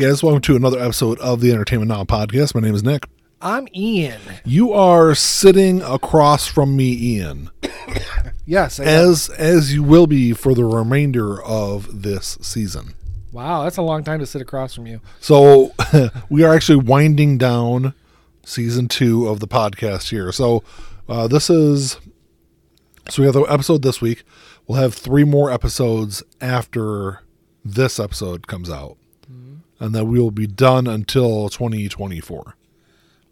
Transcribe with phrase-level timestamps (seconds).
[0.00, 2.54] Guys, welcome to another episode of the Entertainment Now podcast.
[2.54, 3.06] My name is Nick.
[3.42, 4.18] I'm Ian.
[4.46, 7.50] You are sitting across from me, Ian,
[8.46, 8.80] Yes.
[8.80, 12.94] As as you will be for the remainder of this season.
[13.30, 15.02] wow, that's a long time to sit across from you.
[15.20, 15.74] So
[16.30, 17.92] we are actually winding down
[18.42, 20.32] season two of the podcast here.
[20.32, 20.64] So
[21.10, 21.98] uh, this is
[23.10, 24.24] so we have the episode this week.
[24.66, 27.20] We'll have three more episodes after
[27.62, 28.96] this episode comes out,
[29.80, 32.54] and that we will be done until 2024.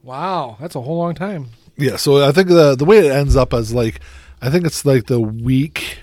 [0.02, 1.50] Wow, that's a whole long time.
[1.76, 4.00] Yeah, so I think the the way it ends up is like
[4.42, 5.98] I think it's like the week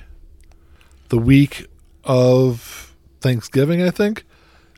[1.09, 1.67] the week
[2.03, 4.23] of Thanksgiving, I think,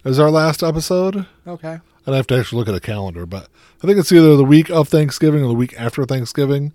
[0.05, 1.25] is our last episode.
[1.45, 1.79] Okay.
[2.05, 3.49] I'd have to actually look at a calendar, but
[3.83, 6.71] I think it's either the week of Thanksgiving or the week after Thanksgiving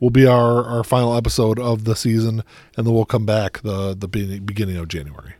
[0.00, 2.42] will be our, our final episode of the season,
[2.76, 5.34] and then we'll come back the the be- beginning of January.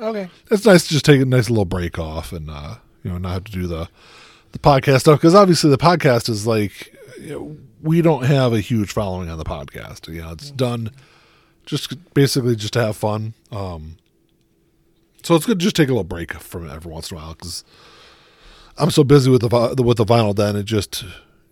[0.00, 0.30] Okay.
[0.50, 3.32] It's nice to just take a nice little break off and uh, you know not
[3.32, 3.88] have to do the
[4.52, 8.60] the podcast stuff because obviously the podcast is like you know, we don't have a
[8.60, 10.12] huge following on the podcast.
[10.12, 10.90] You know, it's done
[11.66, 13.34] just basically just to have fun.
[13.52, 13.96] Um,
[15.22, 17.20] so it's good to just take a little break from it every once in a
[17.20, 17.64] while because
[18.76, 20.56] I'm so busy with the with the vinyl den.
[20.56, 21.04] It just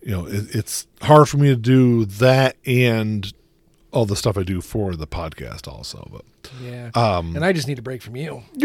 [0.03, 3.33] you know it, it's hard for me to do that and
[3.97, 6.09] all the stuff I do for the podcast also.
[6.13, 6.25] But
[6.63, 6.91] Yeah.
[6.95, 8.43] um, and I just need a break from you.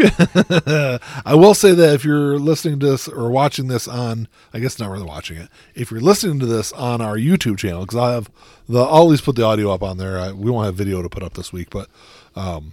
[1.26, 4.78] I will say that if you're listening to this or watching this on, I guess
[4.78, 5.48] not really watching it.
[5.74, 8.30] If you're listening to this on our YouTube channel, because I have
[8.68, 10.18] the, I'll always put the audio up on there.
[10.18, 11.88] I, we won't have video to put up this week, but
[12.36, 12.72] um,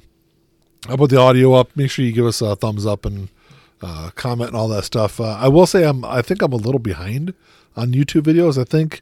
[0.88, 1.76] I'll put the audio up.
[1.76, 3.30] Make sure you give us a thumbs up and
[3.82, 5.20] uh, comment and all that stuff.
[5.20, 7.34] Uh, I will say I'm, I think I'm a little behind
[7.76, 8.60] on YouTube videos.
[8.60, 9.02] I think,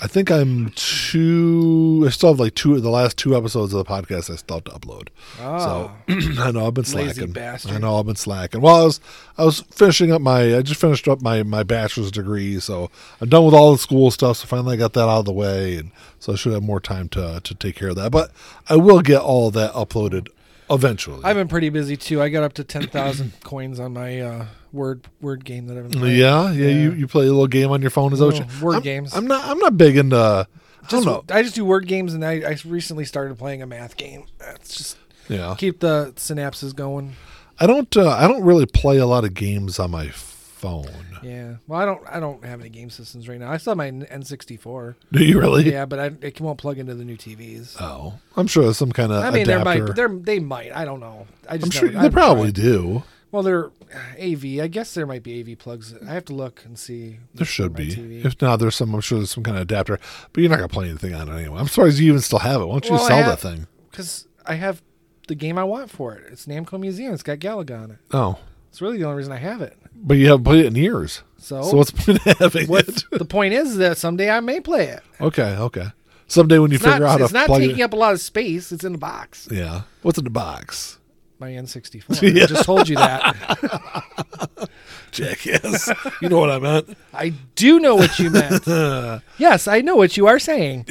[0.00, 2.04] I think I'm two.
[2.06, 4.30] I still have like two of the last two episodes of the podcast.
[4.30, 5.08] I still have to upload.
[5.40, 5.90] Oh.
[6.08, 7.36] So I know I've been slacking.
[7.36, 8.60] I know I've been slacking.
[8.60, 9.00] Well, I was
[9.36, 13.28] I was finishing up my I just finished up my my bachelor's degree, so I'm
[13.28, 14.36] done with all the school stuff.
[14.36, 16.80] So finally, I got that out of the way, and so I should have more
[16.80, 18.12] time to to take care of that.
[18.12, 18.30] But
[18.68, 20.28] I will get all that uploaded
[20.70, 21.20] eventually.
[21.24, 22.20] I've been pretty busy too.
[22.22, 26.00] I got up to 10,000 coins on my uh, word word game that I've been
[26.00, 26.18] playing.
[26.18, 28.12] yeah, yeah, You you play a little game on your phone?
[28.12, 29.14] Is that what Little you, word I'm, games.
[29.14, 30.16] I'm not I'm not big into.
[30.16, 30.46] I
[30.90, 31.24] don't Just, know.
[31.34, 34.24] I just do word games and I, I recently started playing a math game.
[34.38, 34.96] That's just
[35.28, 37.14] Yeah, keep the synapses going.
[37.60, 37.94] I don't.
[37.96, 40.12] Uh, I don't really play a lot of games on my
[40.58, 40.86] phone.
[41.22, 41.54] Yeah.
[41.66, 43.50] Well, I don't I don't have any game systems right now.
[43.50, 44.94] I still have my N64.
[45.12, 45.70] Do you really?
[45.70, 47.76] Yeah, but I, it won't plug into the new TVs.
[47.80, 49.22] Oh, I'm sure there's some kind of.
[49.24, 50.74] I mean, there might, there they might.
[50.74, 51.26] I don't know.
[51.48, 52.62] I just I'm sure never- they probably tried.
[52.62, 53.02] do.
[53.30, 54.44] Well, they're uh, AV.
[54.62, 55.94] I guess there might be AV plugs.
[56.06, 57.18] I have to look and see.
[57.34, 57.94] There should be.
[57.94, 58.24] TV.
[58.24, 58.94] If not, there's some.
[58.94, 59.98] I'm sure there's some kind of adapter.
[60.32, 61.58] But you're not gonna play anything on it anyway.
[61.60, 62.64] I'm surprised you even still have it.
[62.66, 63.66] Why don't you Well, I sell have- that thing?
[63.90, 64.82] because I have
[65.26, 66.32] the game I want for it.
[66.32, 67.12] It's Namco Museum.
[67.12, 67.98] It's got Galaga on it.
[68.12, 68.38] Oh,
[68.70, 69.76] It's really the only reason I have it.
[70.02, 71.22] But you haven't played it in years.
[71.38, 73.04] So, So what's the point of having it?
[73.12, 75.02] the point is that someday I may play it.
[75.20, 75.86] Okay, okay.
[76.26, 77.82] Someday when you It's figure not, out it's not taking it.
[77.82, 78.70] up a lot of space.
[78.72, 79.48] It's in the box.
[79.50, 79.82] Yeah.
[80.02, 80.98] What's in the box?
[81.38, 82.42] My N64.
[82.42, 84.68] I just told you that.
[85.12, 85.88] Jackass.
[86.20, 86.98] you know what I meant.
[87.14, 88.66] I do know what you meant.
[89.38, 90.84] yes, I know what you are saying.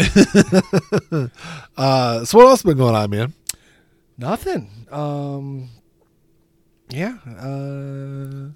[1.78, 3.34] Uh, so what else been going on, man?
[4.18, 4.70] Nothing.
[4.92, 5.70] Um,
[6.90, 7.18] yeah.
[7.40, 8.50] Uh,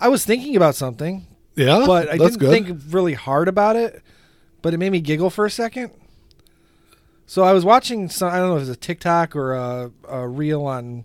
[0.00, 1.26] I was thinking about something,
[1.56, 2.50] Yeah, but I didn't good.
[2.50, 4.02] think really hard about it.
[4.60, 5.92] But it made me giggle for a second.
[7.26, 8.32] So I was watching some.
[8.32, 11.04] I don't know if it was a TikTok or a, a reel on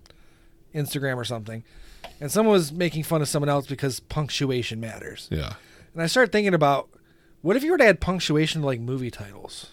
[0.74, 1.62] Instagram or something,
[2.20, 5.28] and someone was making fun of someone else because punctuation matters.
[5.30, 5.54] yeah.
[5.92, 6.88] And I started thinking about
[7.42, 9.70] what if you were to add punctuation to like movie titles.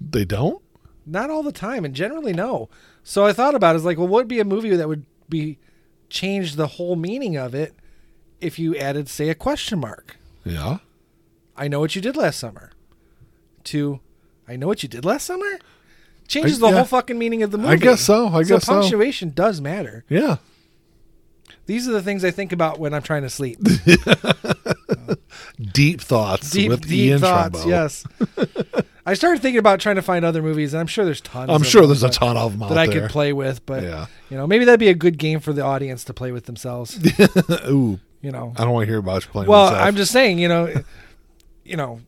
[0.00, 0.60] They don't.
[1.06, 2.68] Not all the time, and generally no.
[3.04, 5.04] So I thought about it, it's like, well, what would be a movie that would
[5.28, 5.58] be
[6.12, 7.74] change the whole meaning of it
[8.40, 10.16] if you added, say, a question mark?
[10.44, 10.78] Yeah.
[11.56, 12.70] I know what you did last summer.
[13.64, 14.00] To
[14.46, 15.58] I know what you did last summer?
[16.28, 16.76] Changes I- the yeah.
[16.76, 17.70] whole fucking meaning of the movie.
[17.70, 18.28] I guess so.
[18.28, 18.80] I so guess so.
[18.80, 20.04] punctuation does matter.
[20.08, 20.36] Yeah.
[21.66, 23.58] These are the things I think about when I'm trying to sleep.
[25.72, 27.60] Deep thoughts Deep, with deep Ian thoughts.
[27.60, 27.66] Trumbo.
[27.66, 28.04] Yes.
[29.06, 31.50] I started thinking about trying to find other movies, and I'm sure there's tons.
[31.50, 33.02] I'm of sure there's a ton of them that I there.
[33.02, 34.06] could play with, but Yeah.
[34.30, 36.98] you know, maybe that'd be a good game for the audience to play with themselves.
[37.68, 39.48] Ooh, You know, I don't want to hear about you playing.
[39.48, 39.86] well, yourself.
[39.86, 40.72] I'm just saying, you know,
[41.64, 42.00] you know,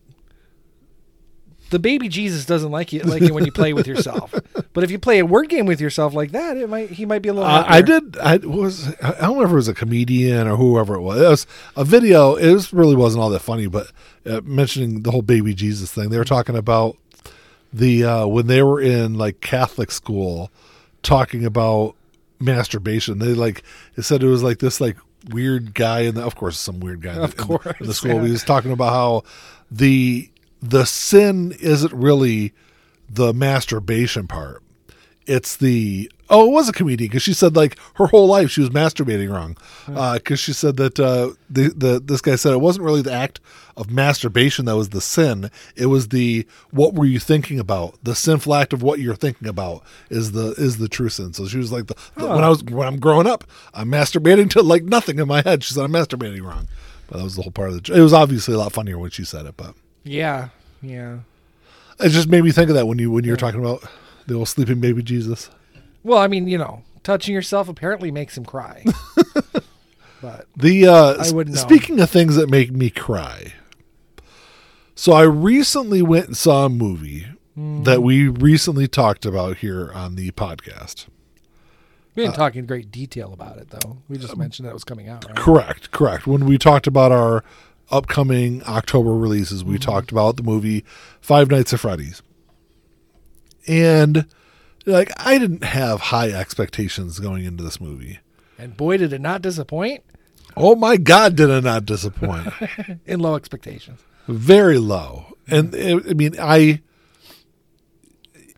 [1.75, 4.33] the baby Jesus doesn't like you like it when you play with yourself.
[4.75, 7.21] But if you play a word game with yourself like that, it might he might
[7.23, 7.49] be a little.
[7.49, 8.17] Uh, I did.
[8.19, 8.89] I was.
[9.01, 11.21] I don't know if it was a comedian or whoever it was.
[11.21, 12.35] It was a video.
[12.35, 13.93] It was, really wasn't all that funny, but
[14.27, 16.97] uh, mentioning the whole baby Jesus thing, they were talking about
[17.73, 20.51] the uh, when they were in like Catholic school,
[21.05, 21.95] talking about
[22.41, 23.21] masturbation.
[23.21, 23.63] They like
[23.97, 24.97] it said it was like this like
[25.31, 27.95] weird guy and of course, some weird guy in the- Of in, course, in the
[27.95, 28.15] school.
[28.17, 28.25] yeah.
[28.25, 29.23] He was talking about how
[29.71, 30.29] the
[30.71, 32.53] the sin isn't really
[33.09, 34.63] the masturbation part.
[35.27, 38.61] It's the oh, it was a comedian because she said like her whole life she
[38.61, 39.57] was masturbating wrong
[40.15, 43.41] because she said that uh, the the this guy said it wasn't really the act
[43.77, 45.51] of masturbation that was the sin.
[45.77, 47.99] It was the what were you thinking about?
[48.03, 51.33] The sinful act of what you're thinking about is the is the true sin.
[51.33, 54.51] So she was like the, the- when I was when I'm growing up, I'm masturbating
[54.51, 55.65] to like nothing in my head.
[55.65, 56.69] She said I'm masturbating wrong,
[57.09, 57.95] but that was the whole part of the.
[57.95, 60.49] It was obviously a lot funnier when she said it, but Yeah,
[60.83, 61.19] yeah.
[62.01, 63.83] it just made me think of that when you when you were talking about
[64.27, 65.51] the old sleeping baby Jesus.
[66.03, 68.85] Well, I mean, you know, touching yourself apparently makes him cry.
[70.21, 71.63] but The uh, I wouldn't know.
[71.63, 73.55] speaking of things that make me cry.
[74.95, 77.27] So I recently went and saw a movie
[77.57, 77.85] Mm.
[77.85, 81.07] that we recently talked about here on the podcast.
[82.17, 83.99] we Uh, didn't talk in great detail about it, though.
[84.09, 85.37] We just mentioned that it was coming out, right?
[85.37, 86.27] Correct, correct.
[86.27, 87.45] When we talked about our
[87.91, 89.73] upcoming October releases, Mm-hmm.
[89.73, 90.85] we talked about the movie
[91.21, 92.23] Five Nights at Freddy's.
[93.67, 94.27] And
[94.87, 98.19] like I didn't have high expectations going into this movie.
[98.59, 100.03] And boy, did it not disappoint
[100.57, 102.47] Oh my god, did it not disappoint.
[103.07, 104.01] in low expectations.
[104.29, 105.27] very low.
[105.49, 106.81] And it, I mean, I,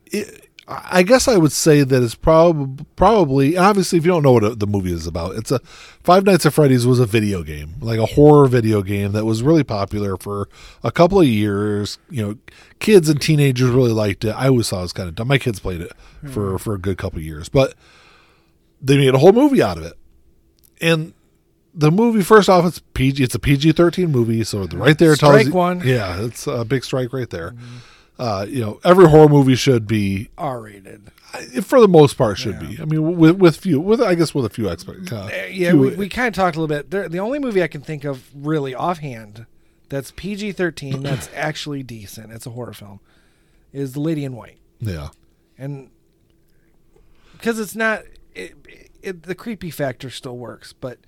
[0.07, 4.33] it, I guess I would say that it's probably probably obviously if you don't know
[4.33, 7.45] what a, the movie is about, it's a Five Nights at Freddy's was a video
[7.45, 10.49] game, like a horror video game that was really popular for
[10.83, 11.99] a couple of years.
[12.11, 12.39] You know,
[12.81, 14.33] kids and teenagers really liked it.
[14.33, 15.29] I always thought it was kind of dumb.
[15.29, 15.93] My kids played it
[16.33, 16.57] for hmm.
[16.57, 17.75] for a good couple of years, but
[18.83, 19.95] they made a whole movie out of it,
[20.81, 21.15] and
[21.75, 25.21] the movie first off it's PG it's a PG thirteen movie so right there it
[25.21, 25.81] tells you one.
[25.85, 27.77] yeah it's a big strike right there mm-hmm.
[28.19, 31.11] Uh, you know every horror movie should be R rated.
[31.63, 34.45] for the most part should be I mean with with few with I guess with
[34.47, 36.91] a few expect uh, Yeah, few- we, we kind of talked a little bit.
[36.91, 39.47] There, the only movie I can think of really offhand
[39.89, 43.01] that's PG 13 that's actually decent, it's a horror film,
[43.73, 44.59] is The Lady in White.
[44.81, 45.09] yeah
[45.59, 45.91] And
[47.33, 48.03] because it's not,
[48.35, 48.55] it,
[49.03, 50.99] it, the creepy factor still works, but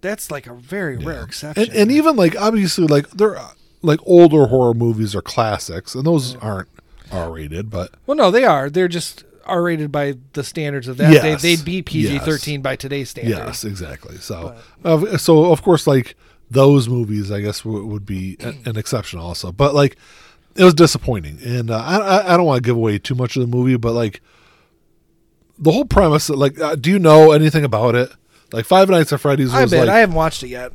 [0.00, 1.64] that's like a very rare exception.
[1.64, 3.52] and, and even like obviously like they're uh,
[3.82, 6.68] like older horror movies are classics and those aren't
[7.10, 8.70] R rated but well, no, they are.
[8.70, 11.12] They're just R rated by the standards of that.
[11.12, 11.42] Yes.
[11.42, 12.24] They, they'd be PG Yes.
[12.24, 13.36] 13 by today's standards.
[13.38, 14.16] Yes, exactly.
[14.18, 16.14] So, uh, so of course, like
[16.50, 19.50] those movies, I guess w- would be a- an exception also.
[19.52, 19.96] But like,
[20.54, 23.36] it was disappointing, and uh, I I- I don't want to give away too much
[23.36, 24.20] of the movie, but like
[25.58, 28.10] the whole premise, like, uh, do you know anything about it?
[28.52, 29.80] Like Five Nights at Freddy's I was bet.
[29.86, 30.72] like, I haven't watched it yet.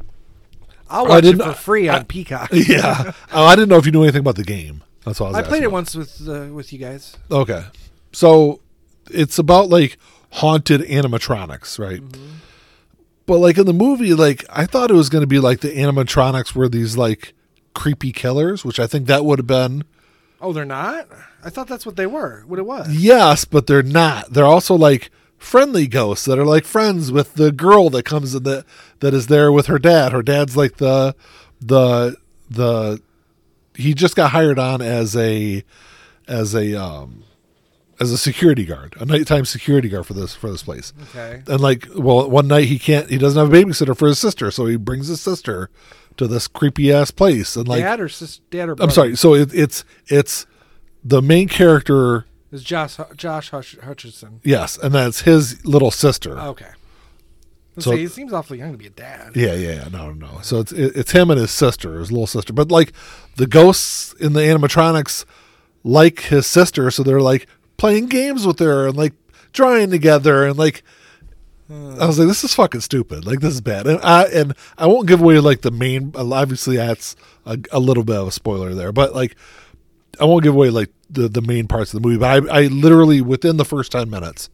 [0.89, 2.49] I'll watch it for free on Peacock.
[2.53, 3.11] yeah.
[3.31, 4.83] Oh, I didn't know if you knew anything about the game.
[5.05, 5.37] That's what I was.
[5.37, 5.73] I played it about.
[5.73, 7.15] once with uh, with you guys.
[7.31, 7.65] Okay.
[8.11, 8.61] So
[9.09, 9.97] it's about like
[10.31, 12.01] haunted animatronics, right?
[13.25, 15.69] But like in the movie, like I thought it was going to be like the
[15.75, 17.33] animatronics were these like
[17.73, 19.83] creepy killers, which I think that would have been
[20.39, 21.07] Oh, they're not.
[21.43, 22.43] I thought that's what they were.
[22.45, 22.89] What it was.
[22.95, 24.33] yes, but they're not.
[24.33, 28.43] They're also like friendly ghosts that are like friends with the girl that comes in
[28.43, 28.65] that
[28.99, 30.11] that is there with her dad.
[30.11, 31.15] Her dad's like the
[31.61, 32.15] the
[32.49, 33.01] the
[33.75, 35.63] he just got hired on as a
[36.27, 37.23] as a um
[37.99, 40.93] as a security guard, a nighttime security guard for this for this place.
[41.09, 41.41] Okay.
[41.47, 44.51] And like, well, one night he can't, he doesn't have a babysitter for his sister,
[44.51, 45.69] so he brings his sister
[46.17, 47.55] to this creepy ass place.
[47.55, 50.45] And like, dad or sis, dad or I'm sorry, so it, it's it's
[51.03, 54.39] the main character, Is Josh Josh Hutch- Hutcherson?
[54.43, 56.37] yes, and that's his little sister.
[56.39, 56.69] Okay.
[57.79, 59.35] So- he seems awfully young to be a dad.
[59.35, 60.39] Yeah, yeah, yeah, no, no.
[60.41, 62.53] So it's it, it's him and his sister, his little sister.
[62.53, 62.93] But like
[63.35, 65.25] the ghosts in the animatronics
[65.83, 69.13] like his sister, so they're like playing games with her and like
[69.53, 70.83] drawing together and like
[71.67, 71.95] hmm.
[71.99, 73.25] I was like, this is fucking stupid.
[73.25, 73.87] Like this is bad.
[73.87, 76.13] And I and I won't give away like the main.
[76.15, 79.35] Obviously, that's a, a little bit of a spoiler there, but like
[80.19, 82.19] I won't give away like the the main parts of the movie.
[82.19, 84.49] But I I literally within the first ten minutes.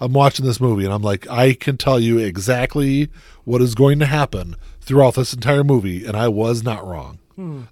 [0.00, 3.10] I'm watching this movie and I'm like, I can tell you exactly
[3.42, 7.18] what is going to happen throughout this entire movie, and I was not wrong.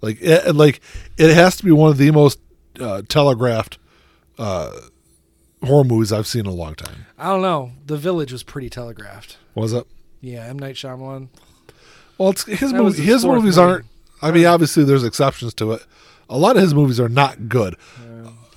[0.01, 0.81] Like, it, like
[1.17, 2.41] it has to be one of the most
[2.81, 3.79] uh, telegraphed
[4.39, 4.73] uh,
[5.63, 7.07] horror movies I've seen in a long time.
[7.19, 7.73] I don't know.
[7.87, 9.39] The Village was pretty telegraphed.
[9.55, 9.87] Was it?
[10.21, 11.29] Yeah, M Night Shyamalan.
[12.19, 13.71] Well, it's his movie, his his movies movie.
[13.71, 13.87] aren't.
[14.23, 15.83] I mean, obviously, there's exceptions to it.
[16.29, 17.77] A lot of his movies are not good.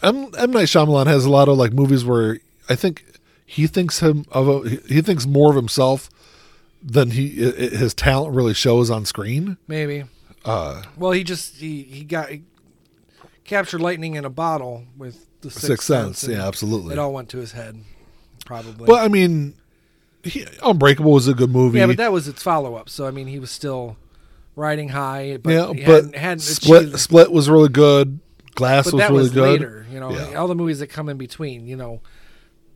[0.02, 0.32] M.
[0.38, 0.52] M.
[0.52, 3.04] Night Shyamalan has a lot of like movies where I think
[3.46, 6.10] he thinks him of a, he- thinks more of himself
[6.82, 9.58] than he his talent really shows on screen.
[9.68, 10.06] Maybe.
[10.46, 12.44] Uh, Well, he just he he got he
[13.44, 16.94] captured lightning in a bottle with the Sixth, Sixth Sense, yeah, absolutely.
[16.94, 17.84] It all went to his head,
[18.46, 18.86] probably.
[18.88, 19.56] But I mean,
[20.24, 21.80] he, Unbreakable was a good movie.
[21.80, 22.90] Yeah, but that was its follow up.
[22.90, 23.98] So I mean, he was still
[24.60, 25.38] riding high.
[25.42, 28.20] But yeah, but hadn't, hadn't Split Split was really good.
[28.56, 29.42] Glass but was that really was good.
[29.62, 29.86] later.
[29.92, 30.34] You know, Yeah.
[30.36, 31.66] all the movies that come in between.
[31.66, 32.02] You know,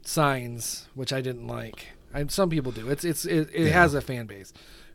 [0.06, 1.88] Signs, which I didn't like.
[2.14, 2.90] I, some people do.
[2.90, 4.52] It's it's it, it has a fan base.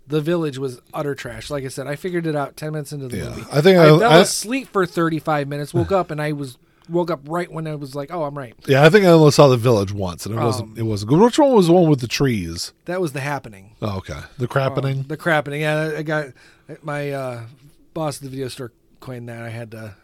[0.06, 1.50] The Village was utter trash.
[1.50, 3.28] Like I said, I figured it out ten minutes into the Yeah.
[3.30, 3.44] movie.
[3.52, 5.72] I think I, I- fell I- asleep for thirty five minutes.
[5.74, 8.54] Woke up and I was woke up right when I was like, oh, I'm right.
[8.66, 10.78] Yeah, I think I only saw the Village once, and it Um, wasn't.
[10.78, 11.20] It wasn't good.
[11.20, 12.72] Which one was the one with the trees?
[12.86, 13.76] That was the happening.
[13.82, 14.20] Oh, okay.
[14.38, 15.04] The crappening.
[15.04, 15.60] The crapping.
[15.60, 16.26] Yeah, I got
[16.82, 17.42] my uh,
[17.94, 19.42] boss at the video store coined that.
[19.42, 19.94] I had to.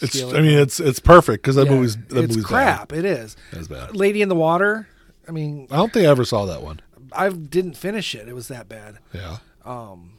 [0.00, 0.12] it's.
[0.12, 2.92] steal I mean, it's it's perfect because that Yeah, movie's that it's movie's crap.
[2.92, 3.34] It is.
[3.50, 3.58] Bad.
[3.58, 3.96] That's bad.
[3.96, 4.88] Lady in the Water.
[5.28, 6.80] I mean, I don't think I ever saw that one.
[7.12, 8.28] I didn't finish it.
[8.28, 8.98] It was that bad.
[9.12, 9.38] Yeah.
[9.64, 10.12] Um,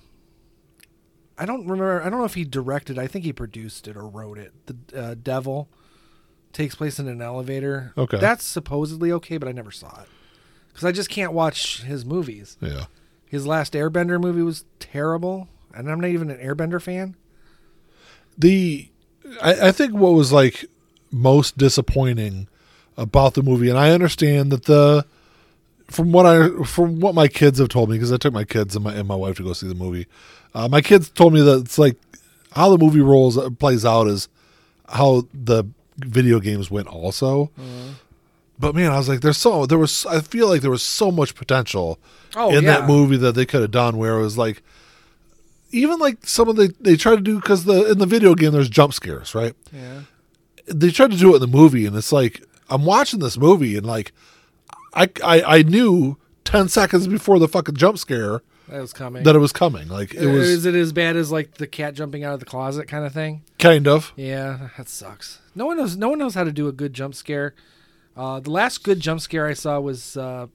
[1.38, 2.02] I don't remember.
[2.02, 2.98] I don't know if he directed.
[2.98, 4.52] I think he produced it or wrote it.
[4.66, 5.70] The uh, Devil
[6.58, 7.94] takes place in an elevator.
[7.98, 8.18] Okay.
[8.18, 10.10] that's supposedly okay, but I never saw it
[10.70, 12.58] because I just can't watch his movies.
[12.60, 12.86] Yeah.
[13.28, 17.16] His last Airbender movie was terrible, and I'm not even an Airbender fan.
[18.38, 18.90] the
[19.42, 20.66] I, I think what was like
[21.12, 22.48] most disappointing
[22.98, 25.06] about the movie, and I understand that the
[25.86, 28.76] from what I from what my kids have told me because I took my kids
[28.76, 30.08] and my and my wife to go see the movie.
[30.56, 31.98] Uh, my kids told me that it's like
[32.54, 34.28] how the movie rolls plays out is
[34.90, 35.66] how the
[35.98, 37.52] video games went also.
[38.60, 41.12] But man, I was like, there's so there was I feel like there was so
[41.12, 42.00] much potential
[42.36, 42.80] Oh, in yeah.
[42.80, 44.62] that movie that they could have done where it was like
[45.72, 48.52] even like some of the they try to do because the in the video game
[48.52, 50.02] there's jump scares right Yeah,
[50.66, 53.76] they tried to do it in the movie and it's like i'm watching this movie
[53.76, 54.12] and like
[54.94, 59.24] i i, I knew 10 seconds before the fucking jump scare that was coming.
[59.24, 61.68] that it was coming like it uh, was Is it as bad as like the
[61.68, 63.42] cat jumping out of the closet kind of thing?
[63.60, 65.40] kind of Yeah, that sucks.
[65.58, 65.98] No one knows.
[65.98, 67.54] No one knows how to do a good jump scare.
[68.16, 70.48] Uh, the last good jump scare I saw was uh,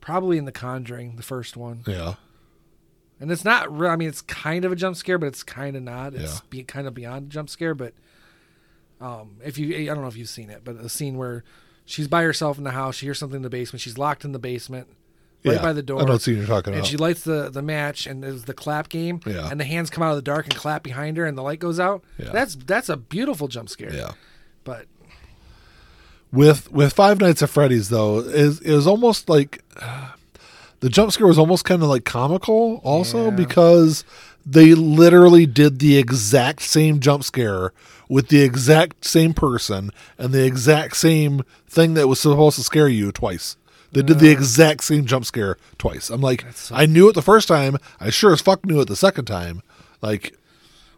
[0.00, 2.14] probably in The Conjuring, the first one, yeah
[3.20, 3.70] and it's not.
[3.76, 6.14] Re- I mean, it's kind of a jump scare, but it's kind of not.
[6.14, 6.40] It's Yeah.
[6.48, 7.74] be, kind of beyond a jump scare.
[7.74, 7.92] But
[8.98, 11.44] um, if you, I don't know if you've seen it, but a scene where
[11.84, 14.32] she's by herself in the house, she hears something in the basement, she's locked in
[14.32, 14.88] the basement,
[15.44, 15.62] right yeah.
[15.62, 16.00] by the door.
[16.02, 18.44] i don't see what you're talking and about she lights the, the match and there's
[18.44, 19.48] the clap game Yeah.
[19.50, 21.58] and the hands come out of the dark and clap behind her and the light
[21.60, 22.30] goes out Yeah.
[22.32, 24.12] that's that's a beautiful jump scare yeah
[24.64, 24.86] but
[26.32, 29.64] with with Five Nights at Freddy's though is it was almost like
[30.80, 33.30] the jump scare was almost kind of like comical also Yeah.
[33.36, 34.04] because
[34.46, 37.72] they literally did the exact same jump scare
[38.08, 42.88] with the exact same person and the exact same thing that was supposed to scare
[42.88, 43.56] you twice.
[43.92, 46.10] They did the exact same jump scare twice.
[46.10, 47.76] I'm like, so- I knew it the first time.
[47.98, 49.62] I sure as fuck knew it the second time.
[50.02, 50.36] Like,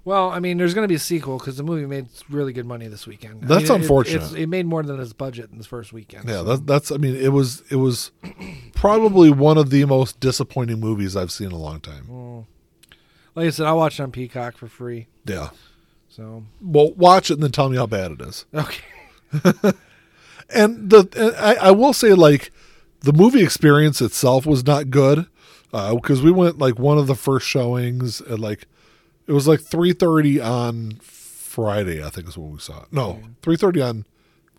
[0.05, 2.67] well i mean there's going to be a sequel because the movie made really good
[2.67, 4.17] money this weekend I That's mean, it- unfortunate.
[4.17, 6.45] it's- it made more than its budget in this first weekend yeah, so.
[6.45, 6.91] that, that's.
[6.91, 8.11] I mean, it was it was
[8.75, 12.07] probably one of the most disappointing movies I've seen in a long time.
[12.11, 12.45] Mm.
[13.37, 15.51] like i said i'll watch it on peacock for free Yeah.
[16.09, 18.45] so Well, watch it and then tell me how bad it is.
[18.53, 18.83] okay
[20.51, 22.53] And the and I, I will say like
[23.03, 25.27] the movie experience itself was not good
[25.71, 28.67] because we went like one of the first showings at like
[29.27, 32.89] it was like three thirty on Friday I think is when we saw it.
[32.93, 34.01] No, three thirty on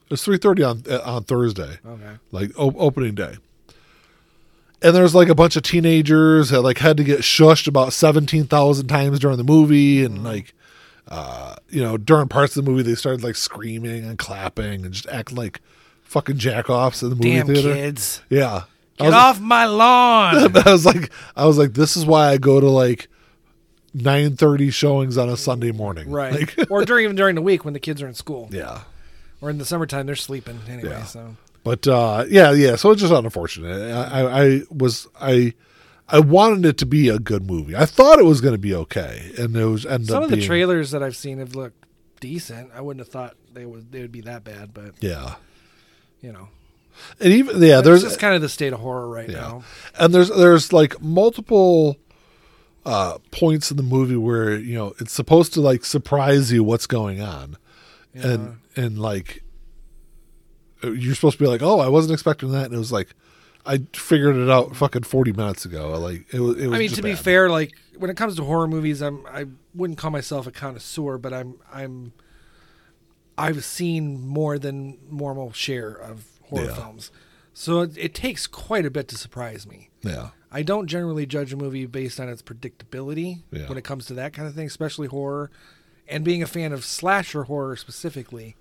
[0.06, 1.80] it was three thirty on uh, on Thursday.
[1.86, 3.36] okay like o- opening day.
[4.82, 8.46] And there's like a bunch of teenagers that like had to get shushed about seventeen
[8.46, 10.54] thousand times during the movie, and like,
[11.08, 14.94] uh, you know, during parts of the movie they started like screaming and clapping and
[14.94, 15.62] just acting like
[16.14, 17.74] fucking jackoffs in the movie damn theater.
[17.74, 18.64] kids Yeah,
[19.00, 22.30] I get was, off my lawn I was like, I was like, this is why
[22.30, 23.10] I go to like
[23.94, 27.66] nine thirty showings on a Sunday morning, right Like, or during even during the week
[27.66, 28.82] when the kids are in school yeah.
[29.42, 31.04] or in the summertime they're sleeping anyway Yeah.
[31.06, 32.76] so But uh, yeah, yeah.
[32.76, 33.92] So it's just unfortunate.
[33.92, 35.54] I, I, I was I
[36.10, 37.76] I wanted it to be a good movie.
[37.76, 40.30] I thought it was going to be okay, and it was ended some up of
[40.30, 41.86] the being, trailers that i've seen have looked
[42.20, 45.36] decent i wouldn't have thought they would they would be that bad but Yeah,
[46.24, 46.48] you know
[47.20, 49.64] and even yeah, there's just kind of the state of horror right yeah, now.
[49.98, 51.98] and there's there's like multiple
[52.86, 56.88] uh points in the movie where you know it's supposed to like surprise you what's
[56.88, 57.58] going on,
[58.14, 59.44] and and like
[60.84, 63.10] you're supposed to be like, oh, I wasn't expecting that, and it was like.
[63.66, 65.98] I figured it out fucking forty minutes ago.
[65.98, 66.58] Like it was.
[66.58, 69.26] It was I mean, to be fair, like when it comes to horror movies, I'm
[69.26, 72.12] I wouldn't call myself a connoisseur, but I'm I'm
[73.38, 76.76] I've seen more than normal share of horror Yeah.
[76.76, 77.12] films,
[77.54, 79.90] so it, it takes quite a bit to surprise me.
[80.02, 83.68] yeah, I don't generally judge a movie based on its predictability Yeah.
[83.68, 85.50] when it comes to that kind of thing, especially horror.
[86.08, 88.56] And being a fan of slasher horror specifically,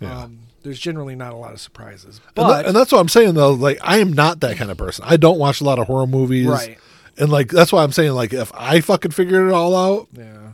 [0.00, 0.16] Yeah.
[0.24, 3.08] Um, there's generally not a lot of surprises, And, but that- and that's what I'm
[3.08, 3.52] saying though.
[3.52, 5.04] Like I am not that kind of person.
[5.08, 6.46] I don't watch a lot of horror movies.
[6.46, 6.78] Right.
[7.16, 10.52] And like that's why I'm saying like if I fucking figured it all out, yeah,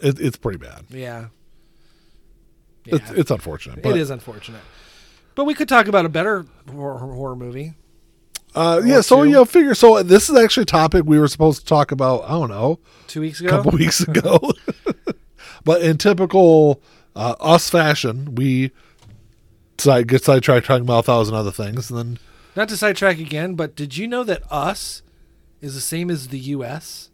[0.00, 0.84] it, it's pretty bad.
[0.90, 1.26] yeah,
[2.84, 2.96] yeah.
[2.96, 3.82] It's it's unfortunate.
[3.82, 4.62] But, it is unfortunate.
[5.34, 7.74] But we could talk about a better horror, horror movie.
[8.54, 9.00] Uh, yeah.
[9.00, 9.30] So two.
[9.30, 9.74] you know, figure.
[9.74, 12.24] So this is actually a topic we were supposed to talk about.
[12.24, 14.38] I don't know, Two weeks ago, a couple weeks ago.
[15.64, 16.80] but in typical
[17.16, 18.70] uh, us fashion, we
[19.78, 22.18] side get sidetracked talking about a thousand other things, and then
[22.54, 25.02] not to sidetrack again, but did you know that us
[25.60, 27.10] is the same as the U.S.?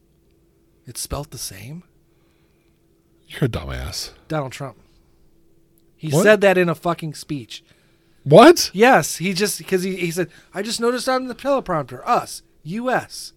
[0.86, 1.84] It's spelt the same.
[3.28, 4.10] you're a dumbass.
[4.28, 4.76] Donald Trump.
[6.00, 6.22] He What?
[6.22, 7.62] said that in a fucking speech.
[8.24, 8.70] What?
[8.72, 13.34] Yes, he just because he, he said, I just noticed on the teleprompter, us, U.S.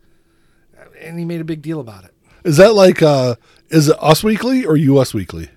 [1.01, 2.13] And he made a big deal about it.
[2.46, 3.36] Is that like uh
[3.70, 5.50] is it Us Weekly or US Weekly?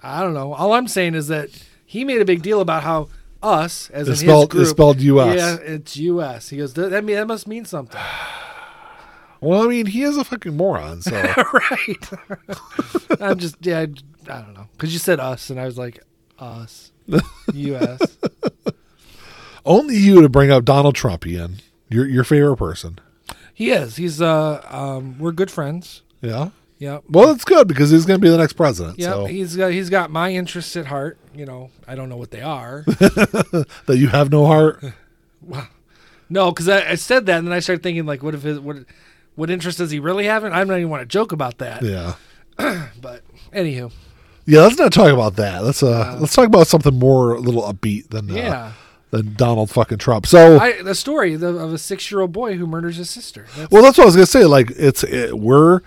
[0.00, 0.52] I don't know.
[0.54, 1.48] All I'm saying is that
[1.84, 3.08] he made a big deal about how
[3.42, 5.36] us, as It's in spelled- his it's group, spelled US.
[5.36, 6.48] Yeah, it's U.S.
[6.50, 8.00] He goes, that, that, mean, that must mean something.
[9.40, 11.02] Well, I mean, he is a fucking moron.
[11.02, 12.10] So right.
[13.20, 14.68] I'm just, yeah, I, I don't know.
[14.72, 16.00] Because you said us, and I was like,
[16.38, 16.90] us,
[17.52, 18.18] U.S.
[19.64, 21.56] only you to bring up Donald Trump, Ian.
[21.88, 22.98] Your your favorite person.
[23.54, 23.96] he is.
[23.96, 26.02] He's, uh, um, we're good friends.
[26.20, 26.50] Yeah.
[26.78, 26.98] Yeah.
[27.08, 28.98] Well, it's good because he's going to be the next president.
[28.98, 31.18] Yeah, So he's got he's got my interests at heart.
[31.34, 32.82] You know, I don't know what they are.
[32.86, 34.82] that you have no heart.
[35.46, 35.68] Well,
[36.30, 38.58] no, because I, I said that, and then I started thinking like, what if his
[38.58, 38.78] what
[39.34, 40.42] what interest does he really have?
[40.42, 41.82] And I don't even want to joke about that.
[41.82, 42.14] Yeah.
[43.00, 43.20] But
[43.52, 43.92] anywho,
[44.46, 44.62] Yeah.
[44.62, 45.64] Let's not talk about that.
[45.64, 48.72] Let's uh let's talk about something more a little upbeat than uh, yeah,
[49.10, 50.26] than Donald fucking Trump.
[50.26, 53.46] So I, the story of, of a six year old boy who murders his sister.
[53.56, 54.44] That's, well, that's what I was going to say.
[54.44, 55.80] Like it's it, we're.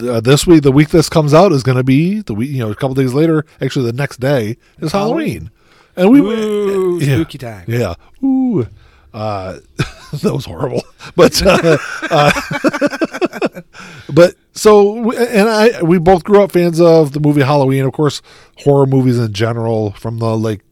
[0.00, 2.50] Uh, this week, the week this comes out is going to be the week.
[2.50, 5.52] You know, a couple days later, actually, the next day is Halloween,
[5.94, 7.14] and we Ooh, yeah.
[7.14, 7.64] spooky time.
[7.68, 7.94] Yeah.
[8.20, 8.66] Ooh.
[9.12, 9.60] Uh,
[10.22, 10.82] that was horrible.
[11.16, 11.76] But uh,
[12.10, 13.60] uh,
[14.12, 17.84] but so and I we both grew up fans of the movie Halloween.
[17.84, 18.22] Of course,
[18.58, 20.64] horror movies in general from the like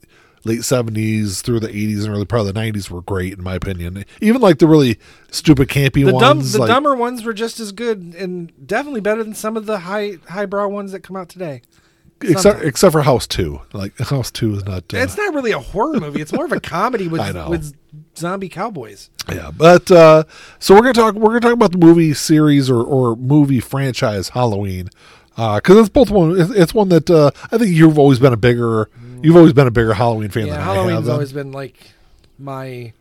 [0.44, 3.54] late seventies through the eighties and early part of the nineties were great in my
[3.54, 4.04] opinion.
[4.20, 4.98] Even like the really
[5.30, 6.52] stupid campy The dumb, ones.
[6.52, 9.80] the like, dumber ones were just as good and definitely better than some of the
[9.80, 11.62] high highbrow ones that come out today.
[12.22, 12.64] except sometimes.
[12.66, 13.60] except for House Two.
[13.72, 14.92] Like House Two is not.
[14.94, 16.20] Uh, It's not really a horror movie.
[16.20, 17.50] It's more of a comedy with I know.
[17.50, 17.74] with
[18.16, 19.10] zombie cowboys.
[19.28, 20.24] Yeah, but uh,
[20.58, 21.14] so we're gonna talk.
[21.14, 24.88] We're gonna talk about the movie series or, or movie franchise Halloween
[25.36, 26.34] because it's both one.
[26.38, 28.88] It's, one that uh, I think you've always been a bigger.
[29.22, 31.10] You've always been a bigger Halloween fan Yeah, than I Halloween's have.
[31.10, 31.92] always been like
[32.38, 32.92] my,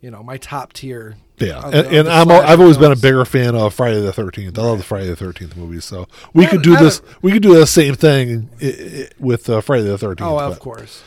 [0.00, 1.16] you know, my top tier.
[1.38, 2.30] yeah, of and, of and I'm.
[2.30, 4.56] I've always been a bigger fan of Friday the Thirteenth.
[4.56, 5.84] I love the Friday the Thirteenth movies.
[5.84, 7.02] So we could do this.
[7.20, 10.30] we could do the same thing i i with uh, Friday the Thirteenth.
[10.30, 11.02] Oh, of course.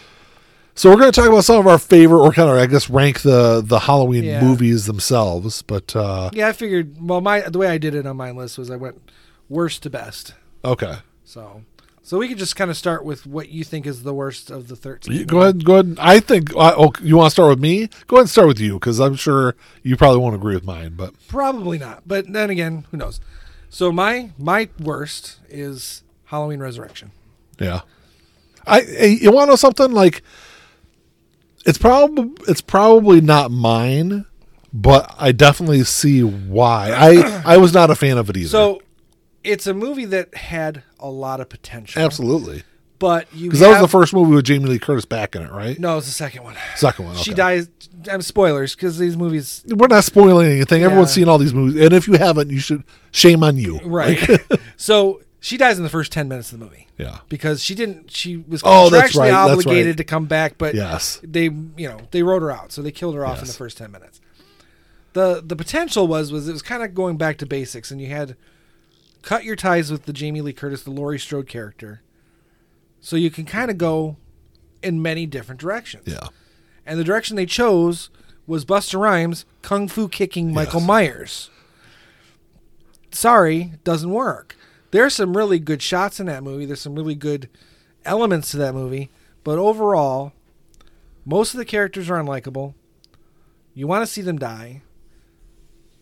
[0.78, 2.90] So we're going to talk about some of our favorite, or kind of, I guess,
[2.90, 4.42] rank the the Halloween Yeah.
[4.44, 5.62] movies themselves.
[5.62, 6.96] But uh, Yeah, I figured.
[7.00, 9.02] Well, my the way I did it on my list was I went
[9.50, 10.34] worst to best.
[10.66, 11.62] okay, So,
[12.04, 14.68] so we could just kind of start with what you think is the worst of
[14.68, 15.16] the thirteen.
[15.16, 15.64] You- Go ahead.
[15.64, 15.96] Go ahead.
[16.00, 16.54] I think.
[16.56, 17.88] Uh, oh, you want to start with me?
[18.08, 20.96] Go ahead and start with you because I'm sure you probably won't agree with mine.
[20.98, 23.22] But Probably not, but then again, who knows?
[23.70, 27.12] So my my worst is Halloween Resurrection.
[27.60, 27.82] yeah,
[28.68, 28.80] I.
[28.82, 29.92] I- You want to know something?
[29.92, 30.22] Like,
[31.66, 34.26] it's probably it's probably not mine,
[34.74, 36.92] but I definitely see why.
[36.92, 38.50] I I was not a fan of it either.
[38.50, 38.82] So
[39.44, 42.02] it's a movie that had a lot of potential.
[42.02, 42.64] absolutely,
[43.00, 45.52] But you because that was the first movie with Jamie Lee Curtis back in it,
[45.52, 45.78] right?
[45.80, 46.56] No, it's the second one.
[46.76, 47.16] Second one.
[47.18, 47.70] She dies.
[48.12, 49.64] I'm spoilers because these movies.
[49.68, 50.84] We're not spoiling anything.
[50.84, 51.22] Everyone's Yeah.
[51.24, 52.84] seen all these movies, and if you haven't, you should.
[53.12, 53.80] Shame on you.
[53.84, 54.20] Right.
[54.78, 57.20] so she dies in the first ten minutes of the movie Yeah.
[57.30, 58.12] because she didn't.
[58.12, 59.98] She was Oh, that's contractually right, that's obligated right.
[59.98, 61.20] to come back, but Yes.
[61.24, 63.78] they you know they wrote her out, so they killed her off in the first
[63.78, 64.22] ten minutes.
[65.14, 68.08] the The potential was was it was kind of going back to basics, and you
[68.08, 68.36] had
[69.22, 72.02] cut your ties with the Jamie Lee Curtis, the Laurie Strode character,
[73.02, 74.18] so you can kind of go
[74.84, 76.04] in many different directions.
[76.08, 76.28] Yeah.
[76.86, 78.10] And the direction they chose
[78.48, 80.88] was Busta Rhymes kung fu kicking Michael Yes.
[80.88, 81.50] Myers.
[83.12, 84.56] Sorry, doesn't work.
[84.96, 86.66] There's some really good shots in that movie.
[86.66, 87.50] There's some really good
[88.06, 89.12] elements to that movie,
[89.44, 90.32] but overall,
[91.26, 92.76] most of the characters are unlikable.
[93.74, 94.84] You want to see them die.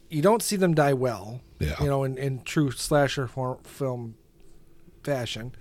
[0.10, 1.41] You don't see them die well.
[1.58, 1.82] Yeah.
[1.82, 4.13] You know, in, in true slasher for, film
[5.03, 5.56] fashion.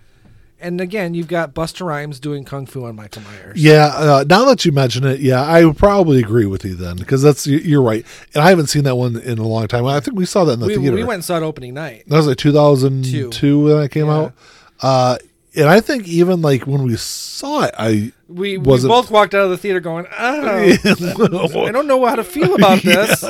[0.62, 3.60] And again, you've got Busta Rhymes doing kung fu on Michael Myers.
[3.60, 6.96] Yeah, uh, now that you mention it, yeah, I would probably agree with you then
[6.96, 9.84] because that's you- you're right, and I haven't seen that one in a long time.
[9.86, 10.94] I think we saw that in the we, theater.
[10.94, 12.04] we went and saw it opening night.
[12.06, 14.12] that was like 2002 when that came Yeah.
[14.16, 14.32] out.
[14.80, 15.18] Uh,
[15.54, 19.42] and I think even like when we saw it, I We, we both walked out
[19.44, 20.46] of the theater going, oh,
[21.66, 23.24] I don't know how to feel about this.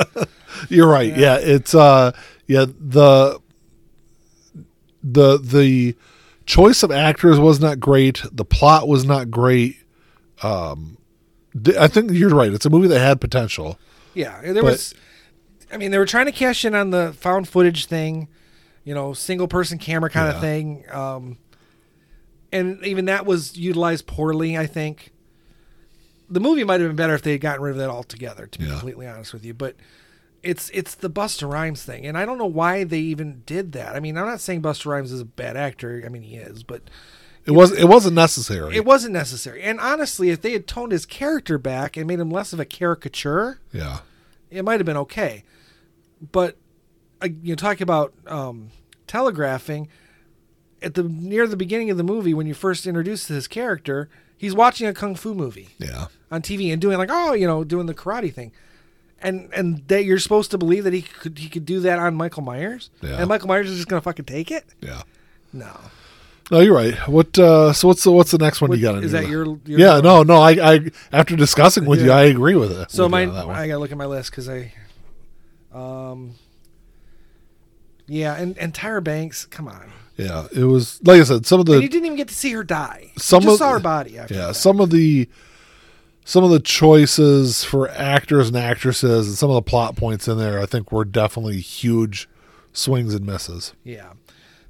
[0.68, 1.16] You're right.
[1.16, 1.36] Yeah.
[1.38, 2.12] it's uh
[2.46, 3.40] yeah, the
[5.02, 5.96] the the
[6.46, 8.22] choice of actors was not great.
[8.32, 9.76] The plot was not great.
[10.42, 10.98] Um
[11.78, 12.52] I think you're right.
[12.52, 13.78] It's a movie that had potential.
[14.14, 14.94] Yeah, there But- was.
[15.72, 18.28] I mean, they were trying to cash in on the found footage thing,
[18.84, 20.34] you know, single person camera kind Yeah.
[20.34, 21.38] of thing, um,
[22.52, 24.56] and even that was utilized poorly.
[24.58, 25.12] I think
[26.30, 28.46] the movie might have been better if they had gotten rid of that altogether.
[28.46, 28.72] To be Yeah.
[28.72, 29.76] completely honest with you, but
[30.42, 33.94] it's it's the Busta Rhymes thing, and I don't know why they even did that.
[33.94, 36.02] I mean, I'm not saying Busta Rhymes is a bad actor.
[36.04, 36.82] I mean, he is, but
[37.44, 38.74] It was it wasn't necessary.
[38.76, 39.62] it wasn't necessary.
[39.62, 42.64] And honestly, if they had toned his character back and made him less of a
[42.64, 43.98] caricature yeah.
[44.50, 45.44] it might have been okay.
[46.32, 46.56] But
[47.20, 48.70] uh, you know, talking about um,
[49.06, 49.88] telegraphing
[50.82, 54.54] at the near the beginning of the movie when you first introduce his character, he's
[54.54, 56.06] watching a kung fu movie Yeah.
[56.30, 58.50] on TV and doing like oh you know doing the karate thing,
[59.22, 62.14] and and that you're supposed to believe that he could he could do that on
[62.14, 63.16] Michael Myers, Yeah.
[63.18, 64.64] and Michael Myers is just gonna fucking take it.
[64.80, 65.02] Yeah.
[65.52, 65.70] No,
[66.50, 66.94] No, you're right.
[67.08, 69.44] What uh so what's the what's the next one What- you got is that your,
[69.66, 72.90] your Yeah, no, no, I I after discussing with you, I agree with it.
[72.90, 73.22] So with my.
[73.24, 74.72] I gotta look at my list because I,
[75.72, 76.34] um,
[78.06, 79.90] yeah, and and Tyra Banks, come on.
[80.16, 82.34] yeah, it was like I said, some of the and you didn't even get to
[82.34, 83.12] see her die.
[83.16, 84.18] some you just of- saw her body.
[84.18, 84.54] After yeah that.
[84.54, 85.28] some of the
[86.24, 90.38] some of the choices for actors and actresses and some of the plot points in
[90.38, 92.28] there i think were definitely huge
[92.72, 93.74] swings and misses.
[93.84, 94.14] Yeah.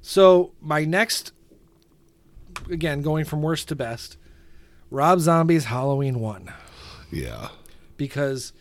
[0.01, 1.31] So my next,
[2.69, 4.17] again, going from worst to best,
[4.91, 6.53] Rob Zombie's Halloween one.
[7.11, 7.49] Yeah.
[7.97, 8.53] Because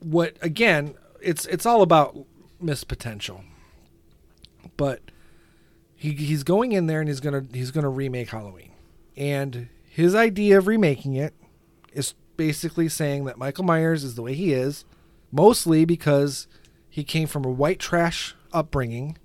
[0.00, 2.16] what again it's it's all about
[2.60, 3.44] missed potential,
[4.76, 5.00] but
[5.94, 8.70] he he's going in there and he's gonna he's gonna remake Halloween,
[9.16, 11.34] and his idea of remaking it
[11.92, 14.84] is basically saying that Michael Myers is the way he is,
[15.32, 16.46] mostly because
[16.88, 19.18] he came from a white trash upbringing.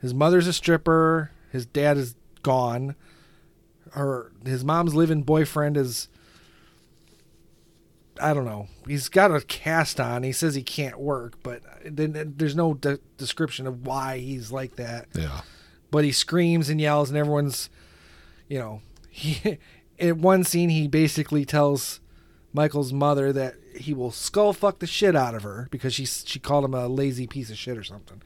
[0.00, 1.30] His mother's a stripper.
[1.50, 2.94] His dad is gone.
[3.92, 6.08] Her his mom's living boyfriend is
[8.20, 8.68] I don't know.
[8.86, 10.22] He's got a cast on.
[10.22, 14.76] He says he can't work, but then there's no de- description of why he's like
[14.76, 15.08] that.
[15.14, 15.40] yeah
[15.90, 17.70] But he screams and yells, and everyone's,
[18.48, 19.58] you know, he.
[19.98, 21.99] In one scene, he basically tells
[22.52, 26.38] Michael's mother that he will skull fuck the shit out of her because she she
[26.38, 28.20] called him a lazy piece of shit or something.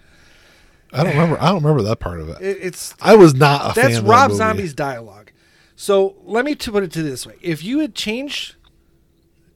[0.92, 3.70] i don't remember i don't remember that part of it It, it's i was not
[3.70, 4.38] a fan that's of that Rob movie.
[4.38, 5.30] Zombie's dialogue.
[5.76, 8.54] So let me put it to this way: if you had changed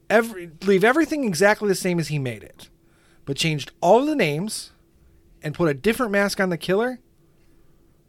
[0.09, 2.69] every, leave everything exactly the same as he made it,
[3.25, 4.71] but changed all the names
[5.41, 6.99] and put a different mask on the killer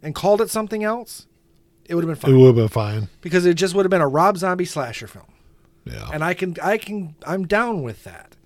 [0.02, 1.26] and called it something else,
[1.84, 2.34] it would have been fine.
[2.34, 5.06] it would have been fine because it just would have been a Rob Zombie slasher
[5.06, 5.26] film.
[5.84, 8.36] Yeah And I can, I can, I'm down with that.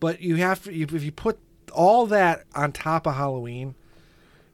[0.00, 1.38] But you have to, if you put
[1.72, 3.74] all that on top of Halloween,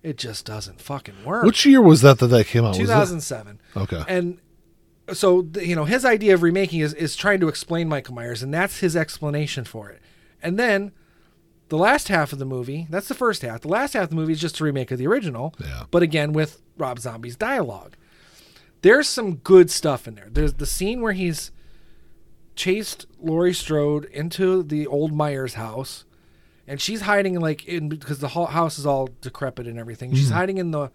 [0.03, 1.45] it just doesn't fucking work.
[1.45, 3.61] which year was that that that came out 2007.
[3.77, 4.39] okay And
[5.13, 8.55] so you know his idea of remaking is is trying to explain Michael Myers, and
[8.55, 10.01] that's his explanation for it.
[10.43, 10.93] And then
[11.69, 13.61] the last half of the movie, that's the first half.
[13.61, 15.85] The last half of the movie is just a remake of the original, Yeah.
[15.91, 17.97] but again with Rob Zombie's dialogue.
[18.83, 20.29] There's some good stuff in there.
[20.31, 21.51] There's the scene where he's
[22.61, 26.05] chased Laurie Strode into the old Myers house,
[26.67, 30.15] and she's hiding like in because the ho- house is all decrepit and everything.
[30.15, 30.91] She's hiding in the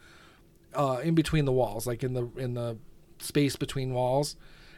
[0.76, 2.78] uh, in between the walls, like in the in the
[3.18, 4.36] space between walls,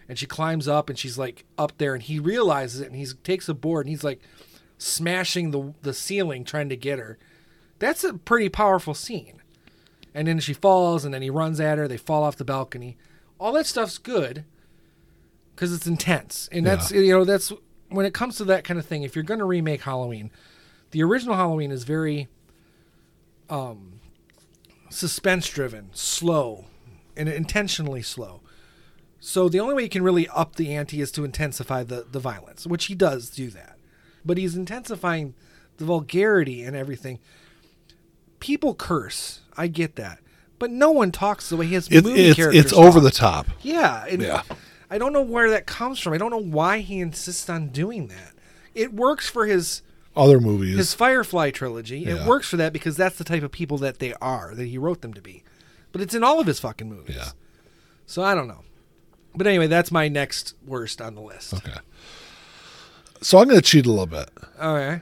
[0.07, 3.05] and she climbs up and she's like up there, and he realizes it, and he
[3.21, 4.21] takes a board and he's like
[4.77, 7.17] smashing the the ceiling trying to get her.
[7.79, 9.41] That's a pretty powerful scene.
[10.13, 11.87] And then she falls, and then he runs at her.
[11.89, 12.95] They fall off the balcony.
[13.41, 14.45] All that stuff's good
[15.57, 17.51] because it's intense, and that's you know that's
[17.89, 19.01] when it comes to that kind of thing.
[19.01, 20.29] If you're going to remake Halloween,
[20.91, 22.27] the original Halloween is very
[23.49, 23.99] um,
[24.91, 26.65] suspense driven, slow,
[27.15, 28.41] and intentionally slow.
[29.19, 32.19] So the only way you can really up the ante is to intensify the, the
[32.19, 33.77] violence, which he does do that.
[34.23, 35.33] But he's intensifying
[35.77, 37.17] the vulgarity and everything.
[38.39, 39.41] People curse.
[39.57, 40.19] I get that.
[40.59, 43.03] But no one talks the way his it, movie it's characters it's over talk.
[43.03, 44.05] the top Yeah.
[44.05, 44.43] And Yeah.
[44.89, 46.13] I don't know where that comes from.
[46.13, 48.33] I don't know why he insists on doing that.
[48.73, 49.81] It works for his
[50.15, 52.05] other movies his Firefly trilogy.
[52.05, 54.77] It works for that because that's the type of people that they are, that he
[54.77, 55.43] wrote them to be.
[55.91, 57.15] But it's in all of his fucking movies.
[57.15, 57.29] Yeah.
[58.05, 58.63] So I don't know.
[59.35, 61.53] But anyway, that's my next worst on the list.
[61.53, 61.77] okay
[63.19, 64.29] so i'm going to cheat a little bit
[64.61, 65.01] All right.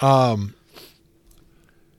[0.00, 0.54] Um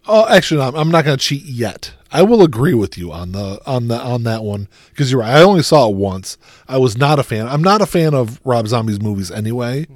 [0.08, 1.94] Oh, actually, no, I'm not going to cheat yet.
[2.12, 5.34] I will agree with you on the on the on that one because you're right.
[5.36, 6.38] I only saw it once.
[6.68, 7.48] I was not a fan.
[7.48, 9.88] I'm not a fan of Rob Zombie's movies anyway.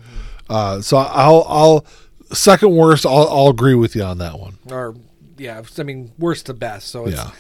[0.49, 1.86] Uh, so I'll I'll
[2.34, 3.06] second worst.
[3.06, 4.58] I'll, I'll agree with you on that one.
[4.71, 4.95] or
[5.38, 6.88] yeah, I mean worst to best.
[6.88, 7.32] So it's Yeah.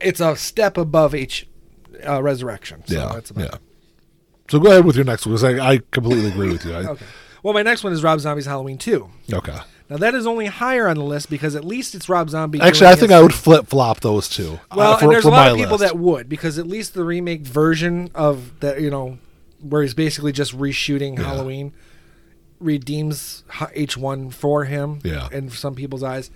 [0.00, 1.46] it's a step above each
[2.06, 2.82] uh, Resurrection.
[2.86, 3.54] So yeah, yeah.
[4.50, 6.72] So go ahead with your next one because I, I completely agree with you.
[6.74, 7.04] I, Okay.
[7.42, 9.08] Well, my next one is Rob Zombie's Halloween 2.
[9.34, 9.58] okay.
[9.90, 12.60] Now that is only higher on the list because at least it's Rob Zombie.
[12.60, 14.60] Actually, I think I would flip flop those two.
[14.74, 15.92] Well, uh, for, and there's a lot of people list.
[15.92, 19.18] that would because at least the remake version of that, you know,
[19.62, 21.24] where he's basically just reshooting Yeah.
[21.24, 21.72] Halloween,
[22.60, 25.00] redeems H one for him.
[25.04, 25.28] Yeah.
[25.32, 26.30] in some people's eyes,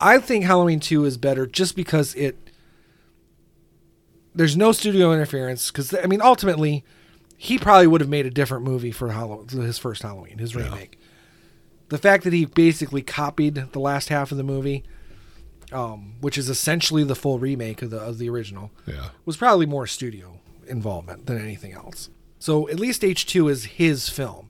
[0.00, 2.36] I think Halloween two is better just because it.
[4.34, 6.84] There's no studio interference because I mean ultimately,
[7.36, 10.68] he probably would have made a different movie for Hallow- his first Halloween, his Yeah.
[11.88, 14.84] The fact that he basically copied the last half of the movie,
[15.72, 19.08] um, which is essentially the full remake of the of the original, Yeah.
[19.24, 22.08] was probably more studio involvement than anything else.
[22.38, 24.48] So at least H2 is his film.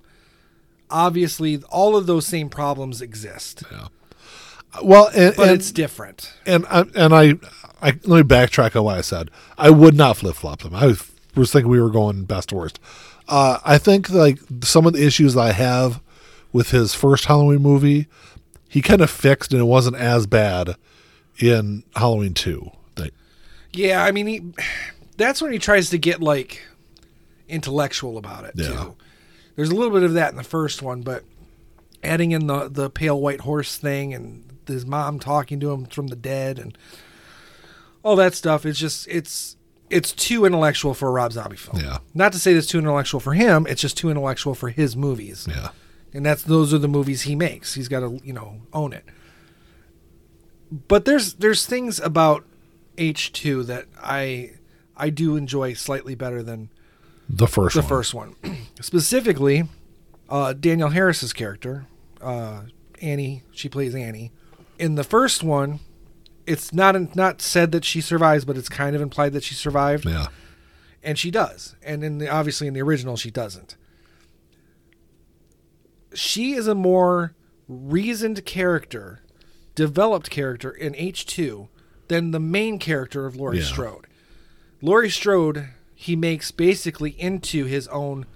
[0.90, 3.88] Obviously, all of those same problems exist, Yeah.
[4.82, 6.32] Well, and, but and, it's different.
[6.46, 7.34] and I and I,
[7.80, 9.30] I let me backtrack on what I said.
[9.56, 10.74] I would not flip flop them.
[10.74, 12.80] I was, was thinking we were going best to worst.
[13.28, 16.00] Uh, I think like some of the issues I have
[16.54, 18.06] with his first Halloween movie,
[18.68, 20.76] he kind of fixed, and it wasn't as bad
[21.38, 22.70] in Halloween two.
[22.96, 23.12] Like,
[23.74, 24.42] Yeah, I mean, he,
[25.18, 26.62] that's when he tries to get like
[27.48, 28.68] intellectual about it Yeah.
[28.68, 28.96] too.
[29.56, 31.24] There's a little bit of that in the first one, but
[32.02, 36.08] adding in the the pale white horse thing and his mom talking to him from
[36.08, 36.76] the dead and
[38.02, 39.56] all that stuff it's just it's
[39.90, 41.80] it's too intellectual for a Rob Zombie film.
[41.80, 41.98] Yeah.
[42.14, 45.46] Not to say it's too intellectual for him, it's just too intellectual for his movies.
[45.48, 45.70] yeah,
[46.14, 47.74] And that's those are the movies he makes.
[47.74, 49.05] He's got to, you know, own it.
[50.70, 52.44] But there's there's things about
[52.96, 54.53] H2 that I
[54.96, 56.70] I do enjoy slightly better than
[57.29, 57.88] the first the one.
[57.88, 58.37] first one.
[58.81, 59.64] Specifically,
[60.29, 61.87] uh, Danielle Harris's character,
[62.20, 62.62] uh,
[63.03, 64.31] Annie, she plays Annie.
[64.79, 65.81] In the first one,
[66.46, 70.07] it's not not said that she survives, but it's kind of implied that she survived
[70.07, 70.29] Yeah,
[71.03, 71.77] and she does.
[71.83, 73.77] And in the obviously in the original she doesn't.
[76.14, 77.35] She is a more
[77.68, 79.20] reasoned character,
[79.74, 81.68] developed character in H2
[82.09, 83.64] than the main character of Laurie Yeah.
[83.64, 84.07] Strode.
[84.81, 88.27] Laurie Strode he makes basically into his own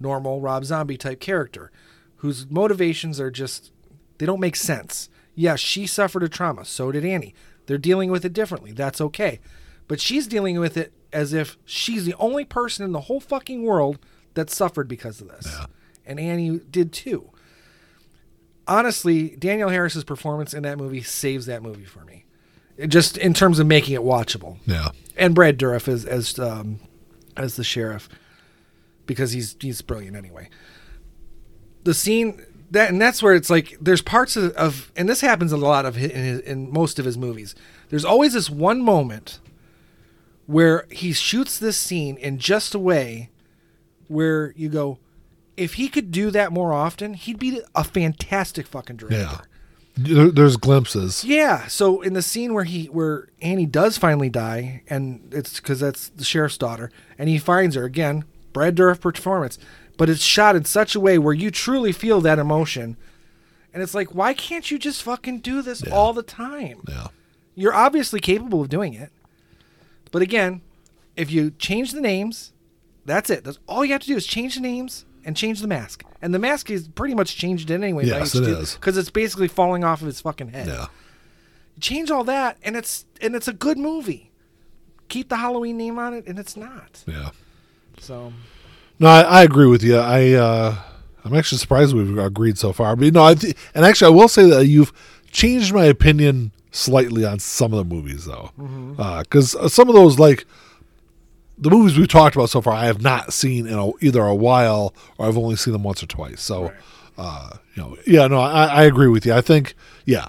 [0.00, 1.70] normal Rob Zombie type character
[2.16, 3.70] whose motivations are just
[4.18, 5.08] they don't make sense.
[5.34, 7.34] Yes, she suffered a trauma, so did Annie.
[7.66, 8.72] They're dealing with it differently.
[8.72, 9.40] That's okay.
[9.88, 13.62] But she's dealing with it as if she's the only person in the whole fucking
[13.62, 13.98] world
[14.34, 15.46] that suffered because of this.
[15.46, 15.66] Yeah.
[16.06, 17.30] And Annie did too.
[18.66, 22.24] Honestly, Danielle Harris's performance in that movie saves that movie for me.
[22.76, 26.80] It just in terms of making it watchable yeah, and Brad Dourif as as um,
[27.36, 28.08] as the sheriff
[29.06, 30.48] because he's he's brilliant anyway.
[31.84, 35.52] The scene that and that's where it's like there's parts of, of and this happens
[35.52, 37.54] a lot of in, his, in most of his movies.
[37.90, 39.38] There's always this one moment
[40.46, 43.30] where he shoots this scene in just a way
[44.08, 44.98] where you go,
[45.62, 49.18] if he could do that more often, he'd be a fantastic fucking director.
[49.20, 49.40] yeah.
[49.94, 51.22] There, there's glimpses.
[51.22, 51.66] Yeah.
[51.66, 56.08] So in the scene where he where Annie does finally die, and it's because that's
[56.08, 59.58] the sheriff's daughter, and he finds her again, Brad Dourif performance,
[59.98, 62.96] but it's shot in such a way where you truly feel that emotion,
[63.74, 65.92] and it's like, why can't you just fucking do this Yeah.
[65.92, 66.80] all the time?
[66.88, 67.08] Yeah,
[67.54, 69.10] You're obviously capable of doing it,
[70.10, 70.62] but again,
[71.16, 72.54] if you change the names,
[73.04, 73.44] that's it.
[73.44, 76.34] That's all you have to do is change the names and change the mask, and
[76.34, 78.06] the mask is pretty much changed anyway.
[78.06, 78.74] Yes, it is.
[78.74, 80.86] because it's basically falling off of his fucking head yeah.
[81.80, 84.30] change all that and it's and it's a good movie
[85.08, 87.30] keep the halloween name on it and it's not Yeah.
[87.98, 88.32] so
[88.98, 89.96] No, I, I agree with you.
[89.96, 90.76] I uh,
[91.24, 92.94] I'm actually surprised we've agreed so far.
[92.96, 94.92] But no, I th- and actually I will say that you've
[95.30, 98.50] changed my opinion slightly on some of the movies though,
[99.22, 100.46] because uh, some of those like
[101.62, 104.34] the movies we've talked about so far, I have not seen in a, either a
[104.34, 106.40] while or I've only seen them once or twice.
[106.42, 106.74] So, Right.
[107.18, 109.32] uh, you know, yeah, no, I, I agree with you.
[109.32, 110.28] I think, yeah,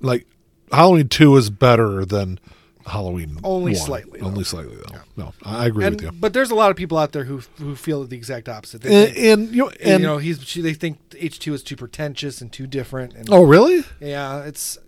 [0.00, 0.26] like
[0.72, 2.38] Halloween two is better than
[2.86, 3.38] Halloween.
[3.42, 3.80] Only 1.
[3.80, 4.26] slightly, though.
[4.26, 4.98] Only slightly though.
[5.16, 6.12] No, I agree and with you.
[6.12, 9.08] but there's a lot of people out there who who feel the exact opposite they
[9.08, 12.40] And, and you know, and you know he's she, they think h2 is too pretentious
[12.40, 13.82] and too different and oh really?
[14.00, 14.78] yeah it's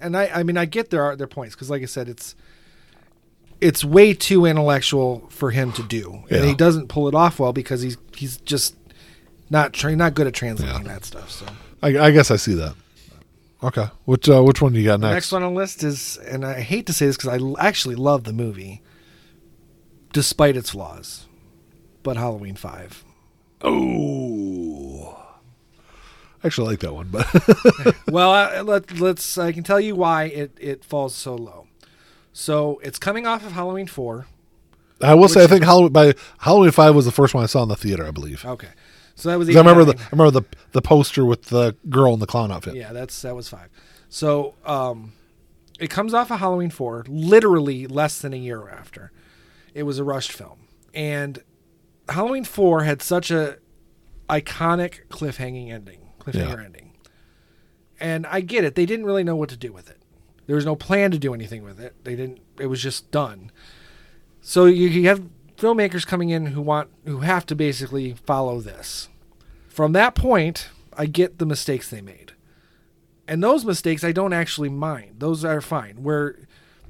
[0.00, 2.34] and i i mean i get their their points because like i said it's
[3.60, 6.46] it's way too intellectual for him to do and Yeah.
[6.46, 8.76] he doesn't pull it off well because he's he's just
[9.50, 10.92] not tra- not good at translating Yeah.
[10.94, 11.46] that stuff so
[11.82, 12.74] I, I guess I see that.
[13.62, 13.86] Okay.
[14.04, 15.14] Which uh, which one do you got The next?
[15.16, 17.56] next one on the list is, and I hate to say this because I l-
[17.58, 18.80] actually love the movie,
[20.12, 21.26] despite its flaws,
[22.02, 23.04] but Halloween Five.
[23.62, 25.16] Oh.
[26.42, 27.26] I actually like that one, but
[28.08, 29.36] well, I, let, let's.
[29.36, 31.66] I can tell you why it it falls so low.
[32.32, 34.26] So it's coming off of Halloween Four.
[35.02, 37.62] I will say I think Halloween by Halloween Five was the first one I saw
[37.62, 38.44] in the theater, I believe.
[38.44, 38.68] Okay,
[39.14, 39.48] so that was.
[39.48, 40.06] 'Cause I remember the 89.
[40.06, 42.74] I remember the the poster with the girl in the clown outfit.
[42.76, 43.68] Yeah, that's that was five.
[44.08, 45.12] So um,
[45.78, 49.10] it comes off of Halloween four, literally less than a year after.
[49.72, 51.42] It was a rushed film, and
[52.08, 53.56] Halloween four had such a
[54.28, 56.92] iconic cliffhanging ending, cliffhanger ending.
[57.98, 59.99] And I get it; they didn't really know what to do with it.
[60.50, 61.94] There was no plan to do anything with it.
[62.02, 62.40] They didn't.
[62.58, 63.52] It was just done.
[64.40, 65.22] So you, you have
[65.56, 69.08] filmmakers coming in who want who have to basically follow this.
[69.68, 72.32] From that point, I get the mistakes they made.
[73.28, 75.20] And those mistakes I don't actually mind.
[75.20, 76.02] Those are fine.
[76.02, 76.34] Where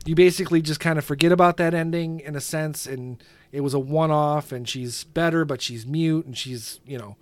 [0.07, 3.75] you basically just kind of forget about that ending in a sense and it was
[3.75, 7.19] a one off and she's better but she's mute and she's, you know,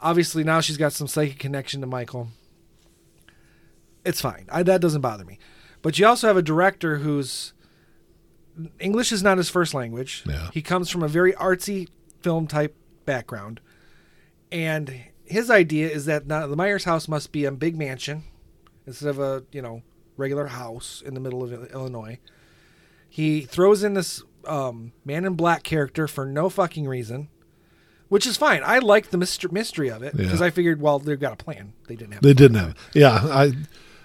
[0.00, 2.30] obviously now she's got some psychic connection to Michael.
[4.04, 4.46] It's fine.
[4.50, 5.38] I, that doesn't bother me.
[5.82, 7.52] But you also have a director who's
[8.80, 10.24] English is not his first language.
[10.26, 10.50] Yeah.
[10.52, 11.88] He comes from a very artsy
[12.22, 12.74] film type
[13.06, 13.60] background.
[14.50, 18.24] And his idea is that now the Myers house must be a big mansion
[18.86, 19.82] instead of a, you know,
[20.16, 22.18] regular house in the middle of Illinois.
[23.08, 27.28] He throws in this um, man in black character for no fucking reason,
[28.08, 28.62] which is fine.
[28.64, 30.46] I like the mystery, mystery of it because Yeah.
[30.46, 31.74] I figured, well, they've got a plan.
[31.86, 32.22] They didn't have.
[32.22, 32.74] They didn't have.
[32.94, 33.52] Yeah, I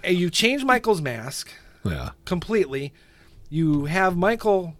[0.03, 1.51] And you change Michael's mask
[1.85, 2.11] yeah.
[2.25, 2.93] completely.
[3.49, 4.75] You have Michael.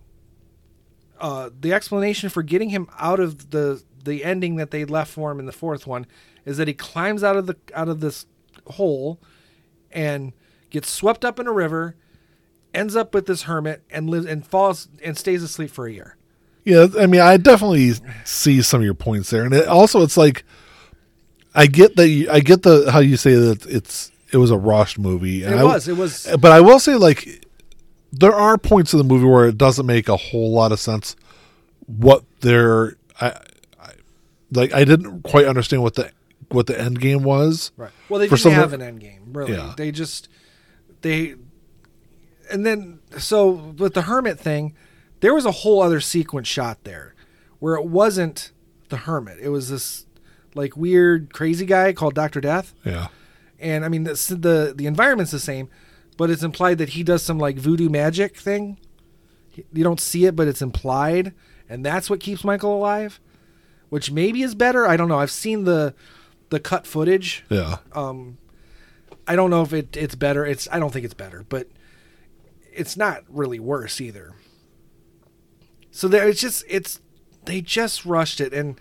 [1.20, 5.32] Uh, the explanation for getting him out of the the ending that they left for
[5.32, 6.06] him in the fourth one
[6.46, 8.26] is that he climbs out of the out of this
[8.68, 9.20] hole
[9.92, 10.34] and
[10.70, 11.96] gets swept up in a river,
[12.74, 16.18] ends up with this hermit and lives and falls and stays asleep for a year.
[16.66, 20.18] Yeah, I mean, I definitely see some of your points there, and it, also it's
[20.18, 20.46] like
[21.54, 24.58] I get that you, I get the how you say that it's it was a
[24.58, 25.44] rushed movie.
[25.44, 25.88] And It I, was.
[25.88, 26.28] It was.
[26.40, 27.46] but I will say like
[28.12, 31.16] there are points in the movie where it doesn't make a whole lot of sense
[31.86, 33.28] what they're I,
[33.80, 33.92] I
[34.52, 36.12] like I didn't quite understand what the
[36.50, 37.72] what the end game was.
[37.78, 37.92] Right.
[38.10, 39.54] Well, they didn't some- have an end game, really.
[39.54, 39.74] Yeah.
[39.78, 40.30] They just
[41.02, 41.36] they
[42.52, 44.76] and then so with the hermit thing,
[45.22, 47.16] there was a whole other sequence shot there
[47.60, 48.52] where it wasn't
[48.90, 49.38] the hermit.
[49.42, 50.06] It was this
[50.54, 53.08] like weird crazy guy called Doctor Death, Yeah.
[53.64, 55.70] And I mean the the the environment's the same,
[56.18, 58.78] but it's implied that he does some like voodoo magic thing.
[59.72, 61.34] You don't see it, but it's implied,
[61.70, 63.20] and that's what keeps Michael alive,
[63.90, 64.88] which maybe is better.
[64.88, 65.20] I don't know.
[65.20, 65.94] I've seen the
[66.50, 67.78] the cut footage Yeah.
[67.94, 68.38] um,
[69.28, 70.46] I don't know if it it's better.
[70.46, 71.68] It's I don't think it's better, but
[72.72, 74.34] it's not really worse either.
[75.92, 77.00] So there, it's just it's
[77.46, 78.80] they just rushed it, and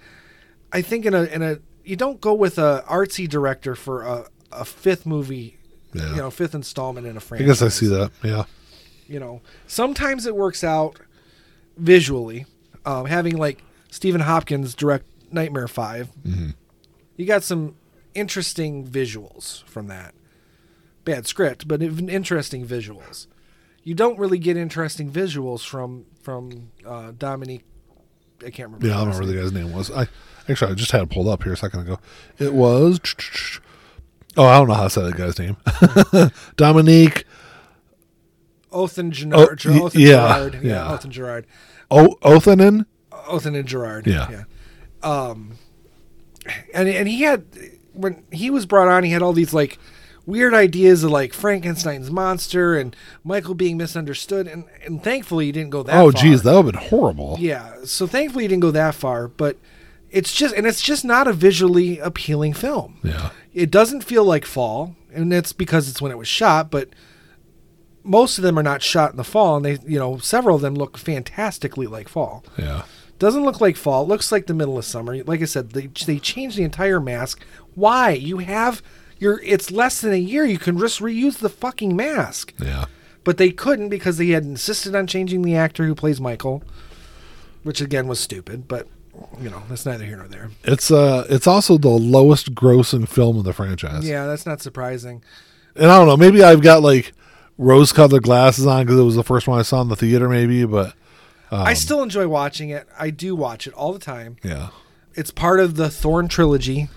[0.72, 4.26] I think in a in a you don't go with a artsy director for a
[4.52, 5.58] a fifth movie,
[5.92, 6.10] Yeah.
[6.10, 7.44] you know, fifth installment in a franchise.
[7.44, 8.10] I guess I see that.
[8.22, 8.44] Yeah.
[9.08, 10.98] You know, sometimes it works out
[11.76, 12.46] visually,
[12.84, 16.08] um, having like Stephen Hopkins direct Nightmare 5
[17.16, 17.76] You got some
[18.14, 20.14] interesting visuals from that.
[21.04, 23.26] Bad script, but interesting visuals.
[23.82, 27.64] You don't really get interesting visuals from from uh, Dominique.
[28.40, 28.86] I can't remember.
[28.86, 29.90] Yeah, I don't remember the guy's name was.
[29.90, 30.06] I
[30.48, 31.98] actually I just had it pulled up here a second ago.
[32.38, 33.00] It was
[34.36, 35.56] Oh, I don't know how to say that guy's name.
[36.56, 37.24] Dominique
[38.72, 39.64] Othen Oh, Gerard.
[39.64, 40.54] y- Othen yeah, Gerard.
[40.54, 40.60] yeah.
[40.70, 41.46] Yeah, Othen Gerard.
[41.90, 42.86] o- Othenen.
[43.28, 44.06] Othen and Gerard.
[44.06, 44.30] Yeah.
[44.30, 44.44] yeah.
[45.02, 45.52] Um,
[46.72, 47.44] and and he had
[47.92, 49.78] when he was brought on, he had all these like
[50.24, 55.70] weird ideas of like Frankenstein's monster and Michael being misunderstood, and and thankfully he didn't
[55.70, 55.94] go that.
[55.96, 56.22] Oh, far.
[56.22, 57.36] geez, that would have been horrible.
[57.38, 59.56] Yeah, so thankfully he didn't go that far, but
[60.12, 62.98] it's just and it's just not a visually appealing film.
[63.02, 63.30] Yeah.
[63.54, 66.90] It doesn't feel like fall, and that's because it's when it was shot, but
[68.04, 70.62] most of them are not shot in the fall, and they, you know, several of
[70.62, 72.44] them look fantastically like fall.
[72.56, 72.82] Yeah.
[73.18, 74.02] Doesn't look like fall.
[74.02, 75.22] It looks like the middle of summer.
[75.24, 77.44] Like I said, they they changed the entire mask.
[77.74, 78.10] Why?
[78.10, 78.82] You have
[79.18, 79.40] your.
[79.42, 80.44] It's less than a year.
[80.44, 82.52] You can just reuse the fucking mask.
[82.58, 82.86] Yeah.
[83.24, 86.64] But they couldn't because they had insisted on changing the actor who plays Michael,
[87.62, 88.66] which again was stupid.
[88.66, 88.88] But
[89.40, 90.50] you know that's neither here nor there.
[90.64, 94.06] It's uh it's also the lowest grossing film in the franchise.
[94.08, 95.22] Yeah, that's not surprising.
[95.76, 97.12] And I don't know, maybe I've got like
[97.58, 100.28] rose colored glasses on because it was the first one I saw in the theater,
[100.28, 100.94] maybe, but
[101.50, 102.86] Um, I still enjoy watching it.
[102.98, 104.36] I do watch it all the time.
[104.42, 104.68] yeah.
[105.14, 106.88] It's part of the Thorn trilogy,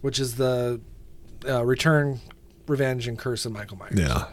[0.00, 0.80] which is the
[1.46, 2.20] uh, Return
[2.66, 3.98] Revenge and Curse of Michael Myers.
[3.98, 4.24] Yeah.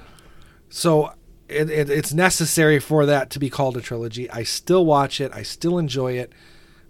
[0.69, 1.11] So
[1.49, 4.29] it, it, it's necessary for that to be called a trilogy.
[4.31, 5.31] I still watch it.
[5.33, 6.31] I still enjoy it,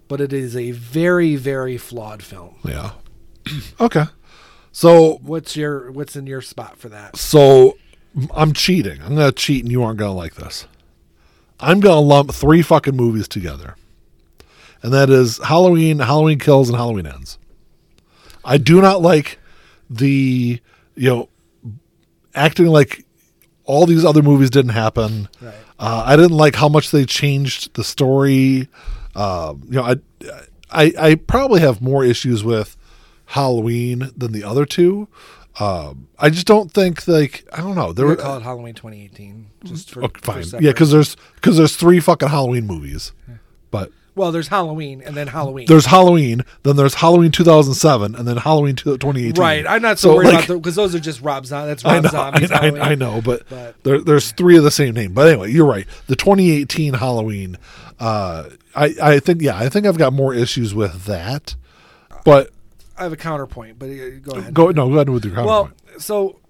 [0.08, 2.56] but it is a very very flawed film.
[2.64, 2.92] Yeah.
[3.80, 4.04] okay.
[4.72, 7.16] So What's your what's in your spot for that?
[7.16, 7.76] so
[8.34, 9.00] I'm cheating.
[9.02, 10.66] I'm gonna cheat, and you aren't gonna like this.
[11.60, 13.76] I'm gonna lump three fucking movies together,
[14.82, 17.38] and that is Halloween, Halloween Kills, and Halloween Ends.
[18.44, 19.38] I do not like
[19.90, 20.60] the
[20.96, 21.28] you know
[22.34, 23.04] acting like
[23.64, 25.28] all these other movies didn't happen.
[25.40, 25.54] Right.
[25.78, 28.68] Uh, I didn't like how much they changed the story.
[29.14, 29.96] Um, you know, I,
[30.70, 32.76] I I probably have more issues with
[33.26, 35.08] Halloween than the other two.
[35.60, 37.92] Um, I just don't think like I don't know.
[37.92, 39.50] There We're were call it Halloween 2018.
[39.64, 40.64] Just for, okay, fine, separate.
[40.64, 43.12] yeah, because there's because there's three fucking Halloween movies,
[43.70, 45.66] but well, there's Halloween and then Halloween.
[45.68, 49.40] there's Halloween, then there's Halloween 2007, and then Halloween 2018.
[49.40, 49.64] Right.
[49.66, 51.68] I'm not so, So, worried like- about because those are just Rob Zombie.
[51.68, 52.82] That's I Rob know, Zombie's I, Halloween.
[52.82, 55.14] I, I know, but, But- there, there's three of the same name.
[55.14, 55.86] But anyway, you're right.
[56.06, 57.58] The 2018 Halloween,
[58.00, 61.54] uh, I, I think, yeah, I think I've got more issues with that.
[62.24, 62.50] But
[62.96, 64.54] I have a counterpoint, but uh, go ahead.
[64.54, 65.74] go no, go ahead with your counterpoint.
[65.90, 66.40] Well, so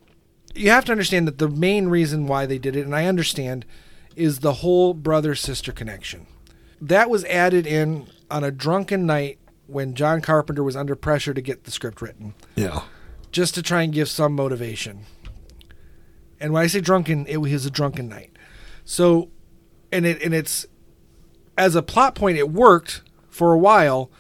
[0.55, 3.65] you have to understand that the main reason why they did it, and I understand,
[4.15, 6.27] is the whole brother sister connection.
[6.81, 11.41] That was added in on a drunken night when John Carpenter was under pressure to
[11.41, 12.83] get the script written, yeah,
[13.33, 15.07] just to try and give some motivation.
[16.39, 18.37] And when I say drunken, it was a drunken night.
[18.85, 19.31] So,
[19.91, 20.67] and it and it's
[21.57, 24.11] as a plot point, it worked for a while.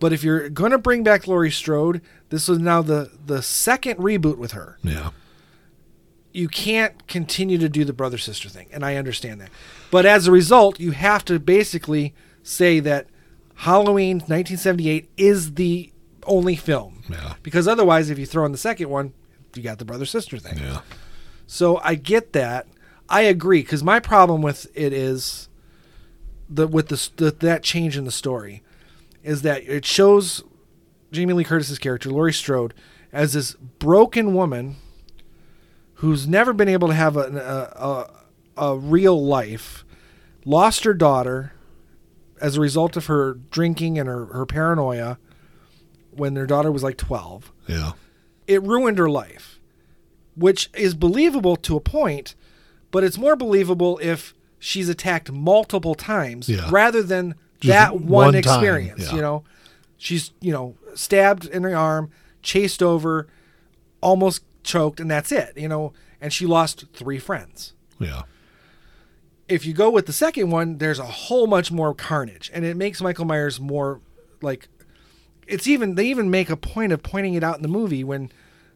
[0.00, 3.98] But if you're going to bring back Laurie Strode, this was now the the second
[3.98, 4.78] reboot with her.
[4.82, 5.10] Yeah,
[6.34, 9.50] you can't continue to do the brother sister thing and i understand that.
[9.90, 12.12] But as a result you have to basically
[12.42, 13.06] say that
[13.54, 15.92] halloween 1978 is the
[16.26, 17.04] only film.
[17.08, 19.14] Yeah, because otherwise if you throw in the second one
[19.54, 20.58] you got the brother sister thing.
[20.58, 20.80] Yeah,
[21.46, 22.66] so i get that.
[23.08, 25.48] I agree because my problem with it is
[26.48, 28.62] the with the, the that change in the story
[29.22, 30.42] is that it shows
[31.12, 32.74] jamie lee curtis's character laurie strode
[33.12, 34.76] as this broken woman
[35.94, 37.20] who's never been able to have a,
[38.56, 39.84] a, a, a real life,
[40.44, 41.52] lost her daughter
[42.40, 45.18] as a result of her drinking and her, her paranoia
[46.10, 47.52] when their daughter was like 12.
[47.68, 47.92] yeah,
[48.46, 49.60] It ruined her life,
[50.36, 52.34] which is believable to a point,
[52.90, 54.34] but it's more believable if
[54.64, 56.68] she's attacked multiple times Yeah.
[56.70, 59.02] rather than Just that one, one experience.
[59.08, 59.14] yeah.
[59.16, 59.44] You know,
[59.98, 62.10] she's, you know, stabbed in the arm,
[62.42, 63.26] chased over,
[64.00, 67.74] almost choked, and that's it, you know, and she lost three friends.
[67.98, 68.22] yeah,
[69.48, 72.76] If you go with the second one, there's a whole much more carnage, and it
[72.76, 74.00] makes Michael Myers more
[74.40, 74.68] like
[75.46, 78.30] it's even they even make a point of pointing it out in the movie when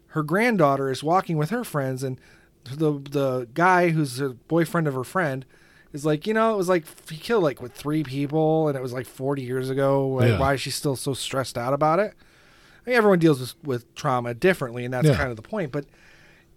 [0.08, 2.20] her granddaughter is walking with her friends and
[2.64, 5.46] the the guy who's a boyfriend of her friend
[5.92, 8.82] is like, you know, it was like he killed like with three people and it
[8.82, 10.08] was like 40 years ago.
[10.08, 10.38] Like, Yeah.
[10.38, 12.14] Why is she still so stressed out about it?
[12.86, 15.14] I mean, everyone deals with, with trauma differently, and that's Yeah.
[15.16, 15.72] kind of the point.
[15.72, 15.84] But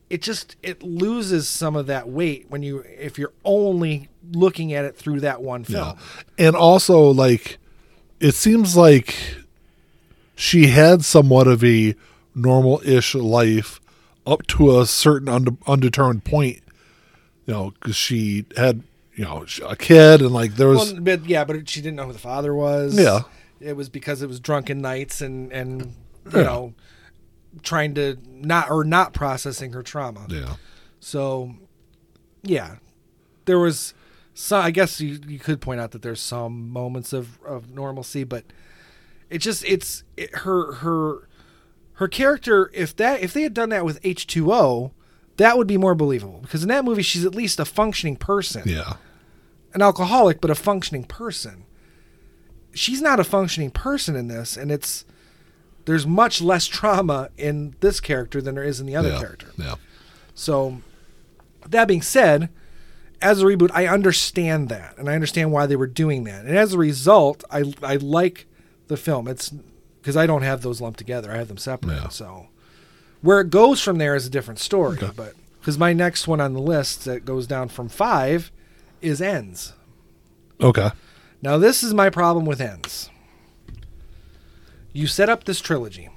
[0.10, 4.84] it just it loses some of that weight when you if you're only looking at
[4.86, 5.98] it through that one film.
[6.38, 6.46] yeah.
[6.48, 7.58] And also, like,
[8.20, 9.16] it seems like
[10.36, 11.96] she had somewhat of a
[12.36, 13.80] normal-ish life
[14.26, 16.60] up to a certain unde- undetermined point.
[17.46, 18.84] You know, because she had
[19.22, 22.08] you know a kid and like there was Well, but yeah, but she didn't know
[22.08, 22.98] who the father was.
[23.00, 23.22] Yeah.
[23.60, 25.82] it was because it was drunken nights and and
[26.26, 26.44] you Yeah.
[26.44, 26.74] know
[27.64, 30.26] trying to not or not processing her trauma.
[30.30, 30.56] yeah.
[31.00, 31.54] So
[32.44, 32.78] yeah,
[33.46, 33.94] there was
[34.34, 34.64] some.
[34.64, 38.46] I guess you you could point out that there's some moments of of normalcy, but
[39.30, 41.28] it just it's it, her her
[41.94, 42.72] her character.
[42.74, 44.92] If that if they had done that with H two O.
[45.38, 48.62] That would be more believable because in that movie she's at least a functioning person
[48.66, 48.98] Yeah.
[49.74, 51.66] An alcoholic but a functioning person.
[52.74, 55.06] She's not a functioning person in this, and it's
[55.86, 59.20] there's much less trauma in this character than there is in the other yeah.
[59.20, 59.48] character.
[59.58, 59.76] Yeah.
[60.34, 60.82] So,
[61.68, 62.50] that being said,
[63.22, 66.58] as a reboot, I understand that, and I understand why they were doing that, and
[66.58, 68.48] as a result, I I like
[68.88, 69.28] the film.
[69.28, 69.50] It's
[70.02, 71.96] because I don't have those lumped together; I have them separate.
[71.96, 72.10] Yeah.
[72.10, 72.48] So,
[73.22, 74.98] where it goes from there is a different story.
[74.98, 75.12] Okay.
[75.16, 78.52] But because my next one on the list that goes down from five
[79.02, 79.74] is ends.
[80.60, 80.92] Okay.
[81.42, 83.10] Now, this is my problem with ends.
[84.94, 86.10] You set up this trilogy.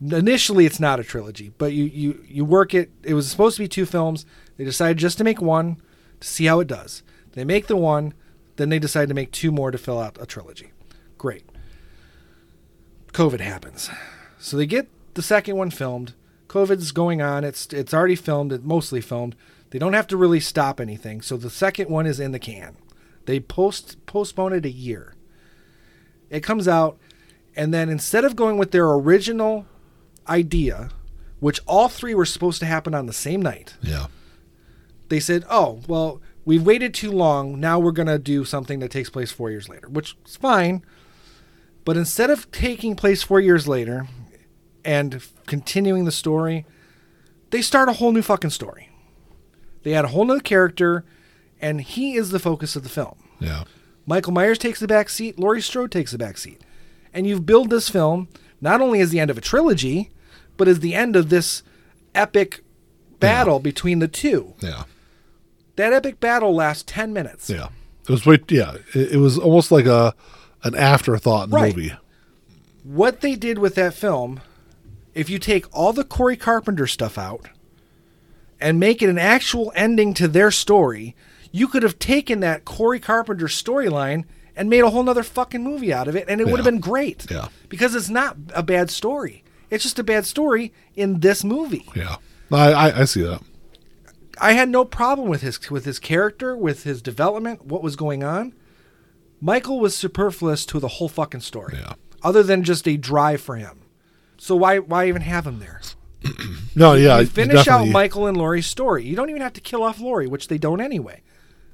[0.00, 2.90] Initially, it's not a trilogy, but you, you, you work it.
[3.02, 4.24] It was supposed to be two films.
[4.56, 5.76] They decided just to make one
[6.20, 7.02] to see how it does.
[7.32, 8.14] They make the one,
[8.56, 10.72] then they decide to make two more to fill out a trilogy.
[11.18, 11.44] Great.
[13.12, 13.90] COVID happens.
[14.38, 16.14] So they get the second one filmed.
[16.48, 17.44] COVID's going on.
[17.44, 18.52] It's it's already filmed.
[18.52, 19.36] It's mostly filmed.
[19.70, 21.22] They don't have to really stop anything.
[21.22, 22.76] So the second one is in the can.
[23.26, 25.14] They post postpone it a year.
[26.28, 26.98] It comes out,
[27.56, 29.66] and then instead of going with their original
[30.28, 30.90] idea,
[31.38, 34.06] which all three were supposed to happen on the same night, Yeah.
[35.08, 37.58] they said, "Oh, well, we've waited too long.
[37.58, 40.82] Now we're going to do something that takes place 4 years later," which is fine.
[41.84, 44.06] But instead of taking place 4 years later
[44.84, 46.66] and continuing the story,
[47.50, 48.89] they start a whole new fucking story.
[49.82, 51.04] They add a whole new character
[51.60, 53.16] and he is the focus of the film.
[53.38, 53.64] Yeah.
[54.06, 56.62] Michael Myers takes the back seat, Laurie Strode takes the back seat.
[57.12, 58.28] And you've billed this film
[58.60, 60.10] not only as the end of a trilogy,
[60.56, 61.62] but as the end of this
[62.14, 62.62] epic
[63.18, 64.54] battle between the two.
[64.60, 64.84] Yeah.
[65.76, 67.48] That epic battle lasts 10 minutes.
[67.50, 67.68] Yeah.
[68.08, 68.26] It was.
[68.48, 68.74] Yeah.
[68.94, 70.14] It, it was almost like a
[70.62, 71.76] an afterthought in the Right.
[71.76, 71.92] movie.
[72.82, 74.40] What they did with that film,
[75.14, 77.46] if you take all the Corey Carpenter stuff out
[78.60, 81.16] and make it an actual ending to their story,
[81.52, 84.24] you could have taken that Corey Carpenter storyline
[84.56, 86.80] and made a whole nother fucking movie out of it, and it would have been
[86.80, 87.30] great.
[87.30, 87.48] Yeah.
[87.68, 89.42] Because it's not a bad story.
[89.70, 91.88] It's just a bad story in this movie.
[91.94, 92.16] Yeah.
[92.52, 93.42] I, I I see that.
[94.40, 98.24] I had no problem with his with his character, with his development, what was going
[98.24, 98.54] on.
[99.40, 101.78] Michael was superfluous to the whole fucking story.
[101.78, 101.94] Yeah.
[102.22, 103.82] Other than just a drive for him.
[104.36, 105.80] So why why even have him there?
[106.76, 106.94] No.
[106.94, 107.18] Yeah.
[107.20, 109.04] You finish out Michael and Laurie's story.
[109.04, 111.22] You don't even have to kill off Laurie, which they don't anyway.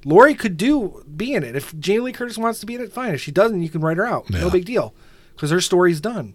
[0.05, 1.57] Laurie could do be in it.
[1.57, 3.14] If Jamie Lee Curtis wants to be in it, fine.
[3.14, 4.30] If she doesn't, you can write her out.
[4.30, 4.94] No big deal.
[5.34, 6.34] Because her story's done.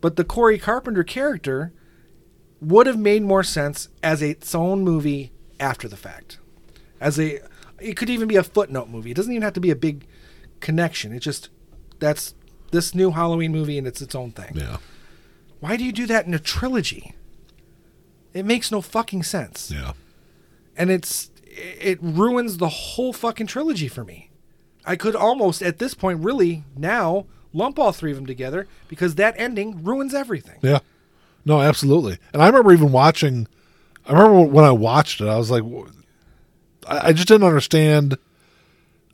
[0.00, 1.72] But the Corey Carpenter character
[2.60, 6.38] would have made more sense as its own movie after the fact.
[7.00, 7.40] As a
[7.80, 9.10] it could even be a footnote movie.
[9.10, 10.06] It doesn't even have to be a big
[10.60, 11.12] connection.
[11.12, 11.50] It just
[11.98, 12.34] that's
[12.70, 14.52] this new Halloween movie and it's its own thing.
[14.54, 14.78] Yeah.
[15.60, 17.14] Why do you do that in a trilogy?
[18.34, 19.70] It makes no fucking sense.
[19.70, 19.92] Yeah.
[20.76, 24.30] And it's it ruins the whole fucking trilogy for me.
[24.84, 29.16] I could almost at this point really now lump all three of them together because
[29.16, 30.58] that ending ruins everything.
[30.62, 30.80] Yeah.
[31.44, 32.18] No, absolutely.
[32.32, 33.48] And I remember even watching.
[34.06, 35.62] I remember when I watched it, I was like,
[36.88, 38.18] I, I just didn't understand.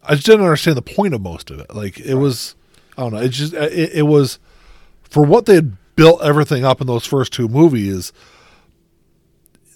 [0.03, 1.75] I just didn't understand the point of most of it.
[1.75, 2.55] Like it was,
[2.97, 3.21] I don't know.
[3.21, 4.39] It just it, it was
[5.03, 8.13] for what they had built everything up in those first two movies.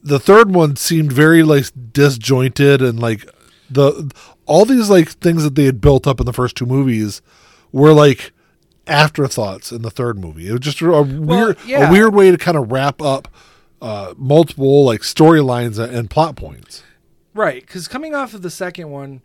[0.02, 3.24] The third one seemed very like disjointed and like
[3.70, 4.12] the
[4.46, 7.22] all these like things that they had built up in the first two movies
[7.70, 8.32] were like
[8.86, 10.48] afterthoughts in the third movie.
[10.48, 11.88] It was just a weird yeah.
[11.88, 13.28] a weird way to kind of wrap up
[13.80, 16.82] uh, multiple like storylines and, and plot points.
[17.34, 19.22] Right, because coming off of the second one,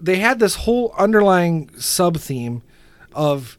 [0.00, 2.62] they had this whole underlying sub theme
[3.12, 3.58] of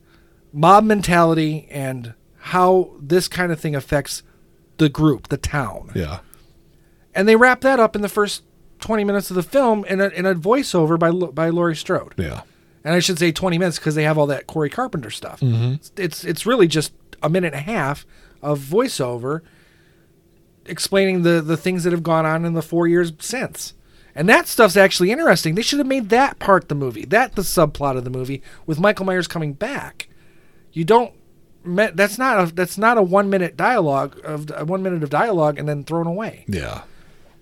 [0.53, 4.23] mob mentality and how this kind of thing affects
[4.77, 5.91] the group, the town.
[5.93, 6.19] Yeah.
[7.13, 8.43] And they wrap that up in the first
[8.79, 12.13] 20 minutes of the film in a, in a voiceover by, by Laurie Strode.
[12.17, 12.41] Yeah.
[12.83, 15.41] And I should say 20 minutes because they have all that Corey Carpenter stuff.
[15.41, 15.73] Mm-hmm.
[15.73, 18.05] It's, it's it's really just a minute and a half
[18.41, 19.41] of voiceover
[20.65, 23.73] explaining the the things that have gone on in the 4 years since.
[24.15, 25.55] And that stuff's actually interesting.
[25.55, 27.05] They should have made that part the movie.
[27.05, 30.07] That the subplot of the movie with Michael Myers coming back.
[30.71, 31.13] You don't
[31.75, 35.57] that's not a that's not a 1 minute dialogue of a 1 minute of dialogue
[35.59, 36.45] and then thrown away.
[36.47, 36.83] Yeah.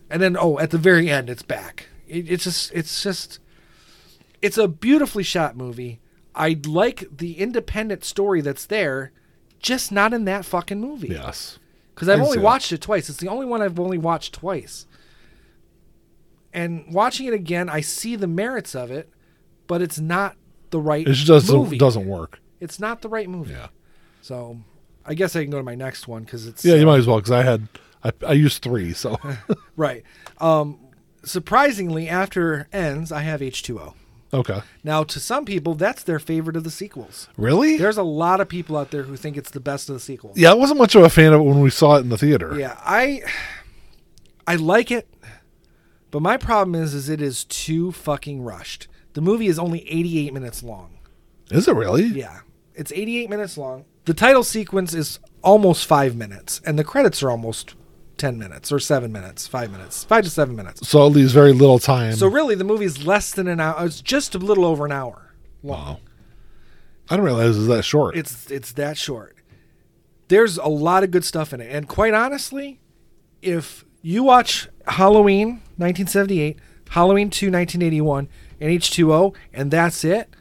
[0.10, 1.88] and then oh at the very end it's back.
[2.08, 3.40] It, it's just it's just
[4.42, 6.00] it's a beautifully shot movie.
[6.36, 9.12] I like the independent story that's there
[9.60, 11.08] just not in that fucking movie.
[11.10, 11.58] Yes.
[11.94, 13.10] because i've only watched it twice.
[13.10, 14.86] It's the only one i've only watched twice.
[16.54, 19.10] And watching it again i see the merits of it
[19.68, 20.36] but it's not
[20.70, 21.78] the right It just doesn't movie.
[21.78, 22.40] doesn't work.
[22.60, 23.54] it's not the right movie.
[23.54, 23.68] Yeah.
[24.26, 24.58] So
[25.06, 26.98] i guess i can go to my next one because it's Yeah, you uh, might
[26.98, 27.68] as well because I had
[28.04, 28.94] I, I used three.
[28.94, 29.18] So
[29.76, 30.04] right
[30.40, 30.80] um
[31.24, 33.94] surprisingly after ends i have h2o
[34.34, 34.62] okay.
[34.84, 37.30] Now, to some people, that's their favorite of the sequels.
[37.38, 37.78] Really?
[37.78, 40.38] There's a lot of people out there who think it's the best of the sequels.
[40.38, 42.18] yeah, I wasn't much of a fan of it when we saw it in the
[42.18, 42.58] theater.
[42.60, 43.22] Yeah, I
[44.46, 45.08] I like it,
[46.12, 48.88] but my problem is is it is too fucking rushed.
[49.14, 50.98] The movie is only 88 minutes long.
[51.50, 52.06] Is it really?
[52.08, 52.42] Yeah,
[52.74, 53.86] it's 88 minutes long.
[54.06, 57.76] The title sequence is almost 5 minutes and the credits are almost
[58.18, 60.88] 10 minutes or 7 minutes, 5 minutes, 5 to 7 minutes.
[60.88, 62.14] So it leaves very little time.
[62.14, 63.86] So really the movie's less than an hour.
[63.86, 65.34] It's just a little over an hour
[65.64, 65.80] long.
[65.80, 66.00] wow.
[67.10, 68.18] I didn't realize it was that short.
[68.18, 69.36] It's it's that short.
[70.28, 72.80] There's a lot of good stuff in it, and quite honestly,
[73.44, 76.58] if you watch Halloween 1978,
[76.90, 78.28] Halloween 2 1981,
[78.60, 80.36] and H2O, and that's it,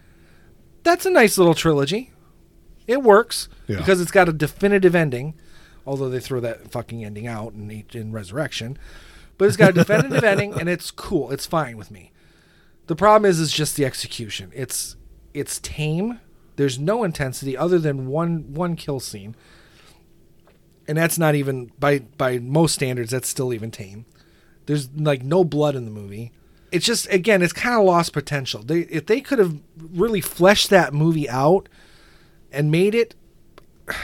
[0.85, 2.13] that's a nice little trilogy.
[2.87, 3.79] It works Yeah.
[3.79, 5.35] because it's got a definitive ending.
[5.87, 8.79] Although they throw that fucking ending out in, in Resurrection.
[9.37, 11.31] But it's got a definitive ending and it's cool.
[11.31, 12.11] It's fine with me.
[12.87, 14.51] The problem is, is just the execution.
[14.55, 14.97] It's
[15.35, 16.21] it's tame.
[16.57, 19.35] There's no intensity other than one one kill scene,
[20.87, 23.11] and that's not even by by most standards.
[23.11, 24.05] That's still even tame.
[24.67, 26.33] There's like no blood in the movie.
[26.73, 28.63] It's just again, it's kind of lost potential.
[28.63, 31.69] They if they could have really fleshed that movie out
[32.55, 33.15] and made it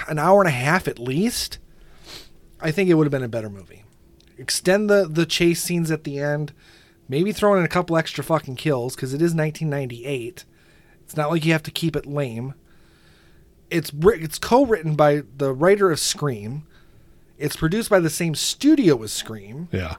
[0.09, 1.59] an hour and a half at least,
[2.61, 3.85] I think it would have been a better movie.
[4.37, 6.53] Extend the the chase scenes at the end
[7.11, 10.45] Maybe throw in a couple extra fucking kills because it is 1998.
[11.03, 12.55] It's not like you have to keep it lame.
[13.69, 16.69] It's it's co-written by the writer of Scream.
[17.37, 19.69] It's produced by the same studio as Scream.
[19.73, 19.97] Yeah.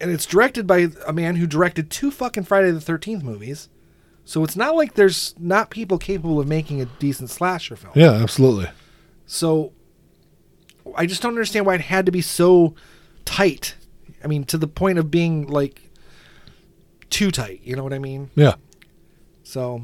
[0.00, 3.68] And it's directed by a man who directed two fucking Friday the 13th movies.
[4.30, 7.94] So it's not like there's not people capable of making a decent slasher film.
[7.96, 8.68] Yeah, absolutely.
[9.26, 9.72] So
[10.94, 12.76] I just don't understand why it had to be so
[13.24, 13.74] tight
[14.22, 15.90] I mean, to the point of being like
[17.08, 17.60] too tight.
[17.64, 18.30] You know what I mean?
[18.36, 18.54] Yeah.
[19.42, 19.82] So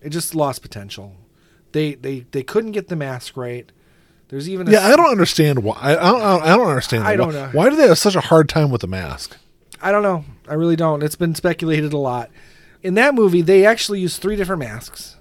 [0.00, 1.14] it just lost potential.
[1.70, 3.70] They they they couldn't get the mask right.
[4.26, 4.86] There's even yeah.
[4.86, 5.76] I don't understand why.
[5.80, 6.42] I don't.
[6.42, 7.04] I don't understand.
[7.04, 7.50] I don't know.
[7.52, 9.36] Why do they have such a hard time with the mask?
[9.80, 10.24] I don't know.
[10.48, 11.02] I really don't.
[11.02, 12.28] It's been speculated a lot.
[12.82, 15.16] In that movie, they actually use three different masks.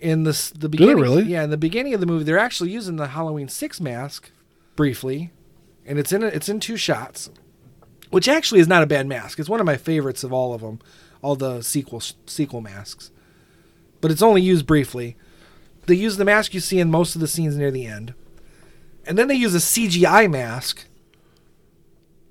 [0.00, 1.22] In the the beginning, really?
[1.24, 4.30] Yeah, in the beginning of the movie, they're actually using the Halloween six mask
[4.74, 5.30] briefly,
[5.84, 7.30] and it's in a, it's in two shots
[8.10, 9.38] which actually is not a bad mask.
[9.38, 10.80] It's one of my favorites of all of them,
[11.22, 13.10] all the sequel sequel masks.
[14.00, 15.16] But it's only used briefly.
[15.86, 18.14] They use the mask you see in most of the scenes near the end,
[19.06, 20.86] and then they use a CGI mask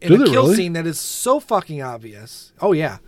[0.02, 0.56] in Do a kill really?
[0.56, 2.54] scene that is so fucking obvious.
[2.62, 3.00] Oh yeah,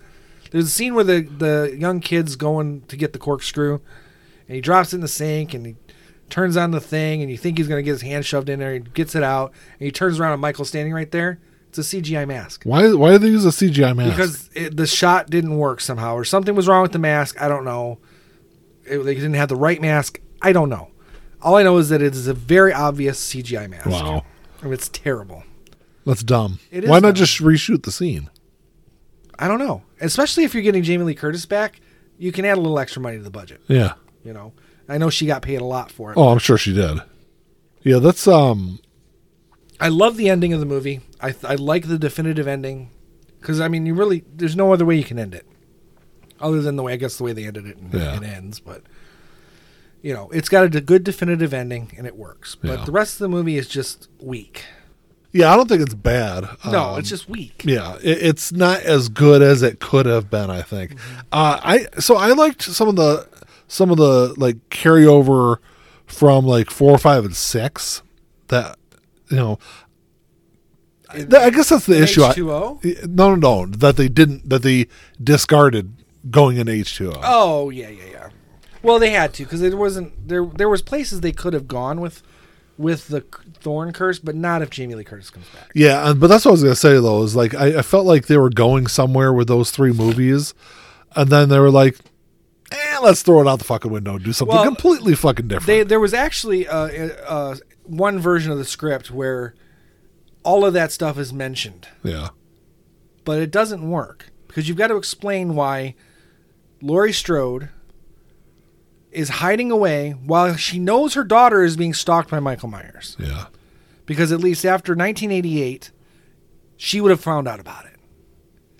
[0.52, 3.80] there's a scene where the the young kid's going to get the corkscrew,
[4.48, 5.76] and he drops it in the sink, and he
[6.30, 8.74] turns on the thing, and you think he's gonna get his hand shoved in there.
[8.74, 11.40] And he gets it out, and he turns around, and Michael's standing right there.
[11.70, 12.64] It's a CGI mask.
[12.66, 12.92] Why?
[12.94, 14.18] Why do they use a CGI mask?
[14.18, 17.42] Because it, the shot didn't work somehow, or something was wrong with the mask.
[17.42, 18.00] I don't know.
[18.86, 20.20] It, they didn't have the right mask.
[20.42, 20.90] I don't know.
[21.42, 23.88] All I know is that it is a very obvious CGI mask.
[23.88, 24.26] Wow.
[24.62, 25.44] And it's terrible.
[26.06, 26.60] that's dumb.
[26.72, 27.16] It is why not dumb.
[27.16, 28.30] just reshoot the scene?
[29.42, 29.82] I don't know.
[30.00, 31.82] Especially if you're getting Jamie Lee Curtis back,
[32.18, 33.62] you can add a little extra money to the budget.
[33.68, 33.94] Yeah.
[34.24, 34.54] You know,
[34.88, 36.18] I know she got paid a lot for it.
[36.18, 37.00] Oh, I'm sure she did.
[37.82, 38.80] Yeah, that's um.
[39.80, 41.02] I love the ending of the movie.
[41.20, 42.92] I I like the definitive ending
[43.40, 45.48] because I mean, you really there's no other way you can end it,
[46.40, 48.18] other than the way I guess the way they ended it and Yeah.
[48.18, 48.60] it ends.
[48.60, 48.84] But
[50.04, 52.54] you know, it's got a good definitive ending and it works.
[52.54, 52.86] But Yeah.
[52.86, 54.66] the rest of the movie is just weak.
[55.34, 56.46] Yeah, I don't think it's bad.
[56.70, 57.64] No, Um, it's just weak.
[57.66, 60.50] Yeah, it, it's not as good as it could have been.
[60.50, 60.92] I think.
[60.96, 61.20] Mm-hmm.
[61.32, 63.28] Uh, I so I liked some of the
[63.68, 65.58] some of the like carryover
[66.06, 68.02] from like four, five, and six.
[68.50, 68.78] That
[69.30, 69.60] you know,
[71.10, 72.24] I, I guess that's the issue.
[72.24, 73.08] I, H2O?
[73.08, 74.88] no, no, no, that they didn't that they
[75.24, 75.94] discarded
[76.30, 77.20] going in H two O.
[77.24, 78.30] Oh yeah, yeah, yeah.
[78.84, 80.46] Well, they had to because there wasn't there.
[80.46, 82.22] There was places they could have gone with
[82.78, 83.22] with the
[83.62, 85.72] Thorn curse, but not if Jamie Lee Curtis comes back.
[85.74, 87.24] Yeah, but that's what I was gonna say though.
[87.24, 90.54] Is like I, I felt like they were going somewhere with those three movies,
[91.16, 91.98] and then they were like,
[92.72, 95.68] "Eh, let's throw it out the fucking window and do something Well, completely fucking different."
[95.68, 96.88] They, there was actually uh,
[97.28, 99.54] uh, one version of the script where
[100.44, 102.30] all of that stuff is mentioned, yeah,
[103.26, 105.96] but it doesn't work because you've got to explain why
[106.82, 107.70] Laurie Strode
[109.12, 113.18] is hiding away while she knows her daughter is being stalked by Michael Myers.
[113.20, 113.46] yeah,
[114.06, 115.92] Because at least after 1988,
[116.78, 117.92] she would have found out about it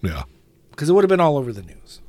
[0.04, 0.24] yeah,
[0.72, 2.02] because it would have been all over the news.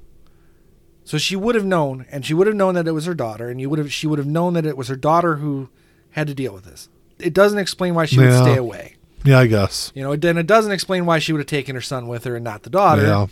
[1.05, 3.51] So she would have known, and she would have known that it was her daughter,
[3.51, 5.69] and you would have she would have known that it was her daughter who
[6.13, 6.89] had to deal with this.
[7.19, 8.95] It doesn't explain why she would stay away.
[9.25, 9.39] yeah.
[9.41, 9.93] I guess.
[9.95, 12.37] You know, then it doesn't explain why she would have taken her son with her
[12.37, 13.03] and not the daughter.
[13.03, 13.27] Yeah,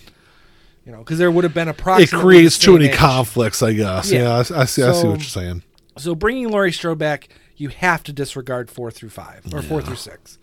[0.91, 2.97] You know, because there would have been a it creates too many age.
[2.97, 3.63] conflicts.
[3.63, 4.11] I guess.
[4.11, 4.23] Yeah.
[4.23, 4.83] Yeah, I, I see.
[4.83, 5.63] I see what you're saying.
[5.99, 9.95] So bringing Laurie Strode back, you have to disregard four through five or four through
[9.95, 10.41] six.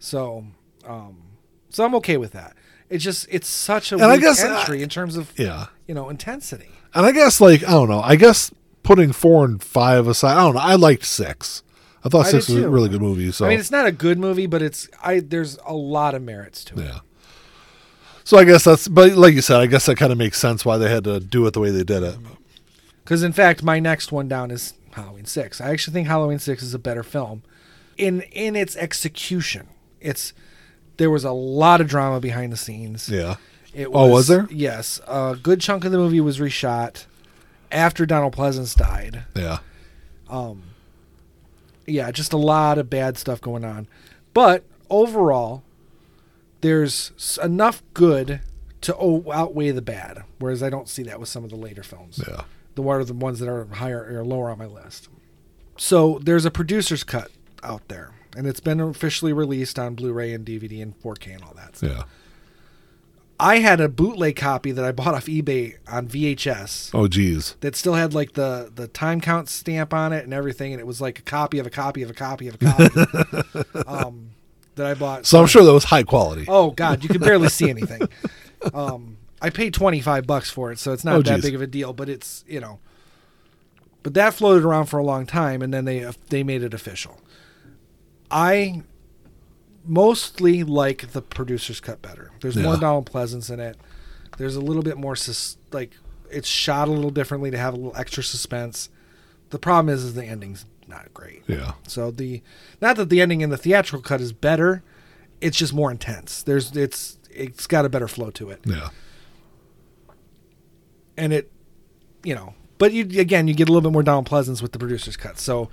[0.00, 0.44] So,
[0.84, 1.18] um,
[1.70, 2.56] so I'm okay with that.
[2.90, 5.66] It's just it's such a And I weak guess, entry uh, in terms of Yeah,
[5.86, 6.70] you know intensity.
[6.92, 8.00] and I guess like I don't know.
[8.00, 8.50] I guess
[8.82, 10.60] putting four and five aside, I don't know.
[10.62, 11.62] I liked six.
[12.04, 13.30] I thought I six was a really good movie.
[13.30, 16.22] So I mean, it's not a good movie, but it's I there's a lot of
[16.22, 16.86] merits to it.
[16.86, 16.98] Yeah.
[18.26, 20.64] So I guess that's, but like you said, I guess that kind of makes sense
[20.64, 22.16] why they had to do it the way they did it.
[23.04, 25.60] Because in fact, my next one down is Halloween Six.
[25.60, 27.44] I actually think Halloween Six is a better film
[27.96, 29.68] in in its execution.
[30.00, 30.32] It's
[30.96, 33.08] there was a lot of drama behind the scenes.
[33.08, 33.36] Yeah.
[33.72, 34.48] It Oh, was there?
[34.50, 37.04] Yes, a good chunk of the movie was reshot
[37.70, 39.22] after Donald Pleasence died.
[39.36, 39.58] Yeah.
[40.28, 40.64] Um,
[41.86, 43.86] yeah, just a lot of bad stuff going on.
[44.34, 45.62] But overall,
[46.66, 48.40] there's enough good
[48.80, 50.24] to o- outweigh the bad.
[50.38, 52.20] Whereas I don't see that with some of the later films.
[52.26, 52.42] Yeah.
[52.74, 55.08] The one are the ones that are higher or lower on my list.
[55.76, 57.30] So there's a producer's cut
[57.62, 61.54] out there, and it's been officially released on Blu-ray and DVD and 4K and all
[61.54, 61.78] that.
[61.80, 62.02] Yeah.
[63.38, 67.54] I had a bootleg copy that I bought off eBay on VHS Oh, geez.
[67.60, 70.86] that still had like the the time count stamp on it and everything, and it
[70.86, 74.30] was like a copy of a copy of a copy of a copy um,
[74.76, 75.26] that I bought.
[75.26, 76.44] So I'm sure that was high quality.
[76.48, 78.02] Oh God, you can barely see anything.
[78.72, 81.44] Um, I paid twenty five bucks for it, so it's not Oh, that geez.
[81.44, 81.92] big of a deal.
[81.92, 82.78] But it's you know,
[84.02, 87.20] but that floated around for a long time, and then they they made it official.
[88.30, 88.82] I
[89.84, 92.32] mostly like the producer's cut better.
[92.40, 92.80] There's more Yeah.
[92.80, 93.76] Donald Pleasence in it.
[94.38, 95.92] There's a little bit more sus- like
[96.30, 98.90] it's shot a little differently to have a little extra suspense.
[99.50, 101.42] The problem is, is the ending's not great.
[101.46, 101.72] Yeah.
[101.86, 102.42] So the
[102.80, 104.82] not that the ending in the theatrical cut is better,
[105.40, 106.42] it's just more intense.
[106.42, 108.60] There's it's it's got a better flow to it.
[108.64, 108.88] Yeah.
[111.16, 111.50] And it
[112.24, 114.78] you know, but you again you get a little bit more Donald Pleasence with the
[114.78, 115.38] producer's cut.
[115.38, 115.70] So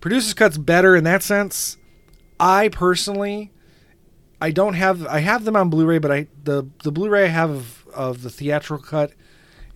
[0.00, 1.76] producer's cut's better in that sense.
[2.38, 3.52] I personally
[4.40, 7.50] I don't have I have them on Blu-ray, but I the the Blu-ray I have
[7.50, 9.12] of, of the theatrical cut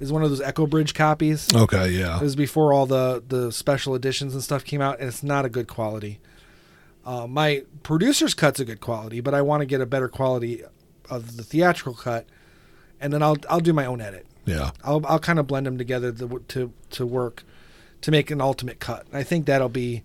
[0.01, 1.53] is one of those Echo Bridge copies.
[1.55, 1.91] Okay.
[1.91, 2.17] Yeah.
[2.17, 5.45] It was before all the the special editions and stuff came out, and it's not
[5.45, 6.21] a good quality.
[7.05, 10.63] Uh, my producer's cut's a good quality, but I want to get a better quality
[11.09, 12.27] of the theatrical cut,
[13.01, 14.27] and then I'll I'll do my own edit.
[14.45, 14.71] Yeah.
[14.85, 17.45] I'll I'll kind of blend them together to to to work
[18.01, 19.07] to make an ultimate cut.
[19.13, 20.05] I think that'll be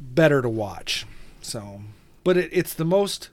[0.00, 1.06] better to watch.
[1.40, 1.80] So,
[2.22, 3.30] but it, it's the most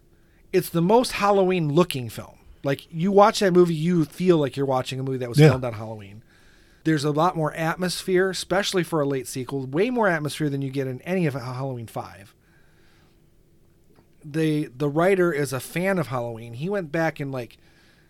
[0.53, 2.38] it's the most Halloween looking film.
[2.64, 5.49] Like you watch that movie, you feel like you're watching a movie that was Yeah.
[5.49, 6.24] filmed on Halloween.
[6.84, 9.66] There's a lot more atmosphere, especially for a late sequel.
[9.68, 12.34] Way more atmosphere than you get in any of Halloween Five.
[14.24, 16.53] The the writer is a fan of Halloween.
[16.53, 17.57] He went back and like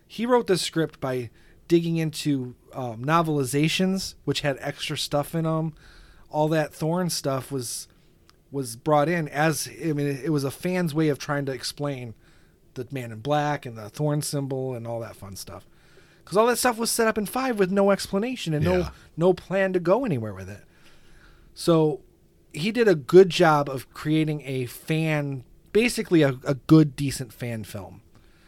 [0.07, 1.29] he wrote this script by
[1.69, 5.73] digging into um, novelizations, which had extra stuff in them.
[6.29, 7.87] All that Thorn stuff was
[8.51, 12.13] was brought in as I mean it was a fan's way of trying to explain
[12.75, 15.65] the Man in Black and the Thorn symbol and all that fun stuff.
[16.23, 18.89] Because all that stuff was set up in five with no explanation and no Yeah.
[19.17, 20.63] no plan to go anywhere with it.
[21.53, 22.01] So
[22.53, 25.43] he did a good job of creating a fan,
[25.73, 28.01] basically a, a good, decent fan film.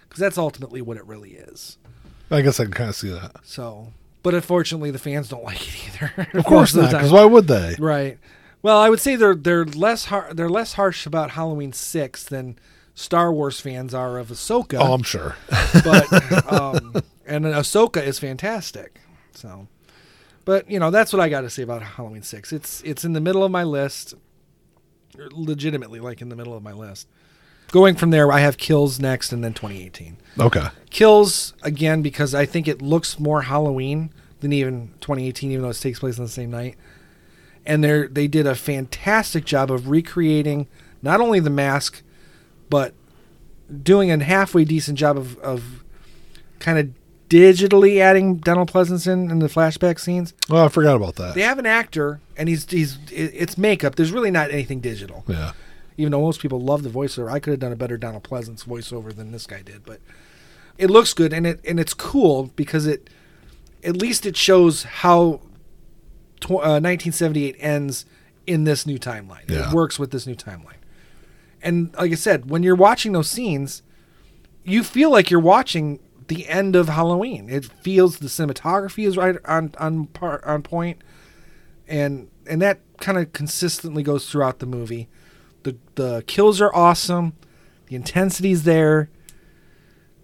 [0.07, 1.77] Because that's ultimately what it really is.
[2.29, 3.37] I guess I can kind of see that.
[3.43, 6.27] So, but unfortunately, the fans don't like it either.
[6.33, 6.91] Of course not.
[6.91, 7.75] Because why would they?
[7.79, 8.17] Right.
[8.61, 12.57] Well, I would say they're they're less har- they're less harsh about Halloween six than
[12.95, 14.77] Star Wars fans are of Ahsoka.
[14.79, 15.35] Oh, I'm sure.
[15.83, 18.99] but um, and Ahsoka is fantastic.
[19.33, 19.67] So,
[20.45, 22.53] but you know that's what I got to say about Halloween six.
[22.53, 24.13] It's it's in the middle of my list,
[25.15, 27.07] legitimately like in the middle of my list.
[27.71, 30.17] Going from there, I have Kills next, and then 2018.
[30.39, 30.67] Okay.
[30.91, 35.81] Kills again because I think it looks more Halloween than even 2018, even though it
[35.81, 36.75] takes place on the same night.
[37.65, 40.67] And they they did a fantastic job of recreating
[41.01, 42.03] not only the mask,
[42.73, 42.93] but
[43.83, 45.83] doing a halfway decent job of, of
[46.59, 46.89] kind of
[47.29, 50.33] digitally adding Donald Pleasence in in the flashback scenes.
[50.49, 51.35] Well, I forgot about that.
[51.35, 53.95] They have an actor, and he's he's it's makeup.
[53.95, 55.51] There's really not anything digital Yeah.
[55.97, 58.65] even though most people love the voiceover, I could have done a better Donald Pleasence
[58.65, 59.83] voiceover than this guy did.
[59.83, 59.99] But
[60.77, 63.09] it looks good, and it and it's cool because it
[63.83, 65.41] at least it shows how
[66.39, 68.05] tw- uh, 1978 ends
[68.45, 69.49] in this new timeline.
[69.49, 69.69] Yeah.
[69.69, 70.81] It works with this new timeline.
[71.63, 73.81] And like I said, when you're watching those scenes,
[74.63, 77.49] you feel like you're watching the end of Halloween.
[77.49, 81.01] It feels the cinematography is right on on par, on point,
[81.87, 85.07] and and that kind of consistently goes throughout the movie.
[85.63, 87.33] The the kills are awesome,
[87.87, 89.09] the intensity's there,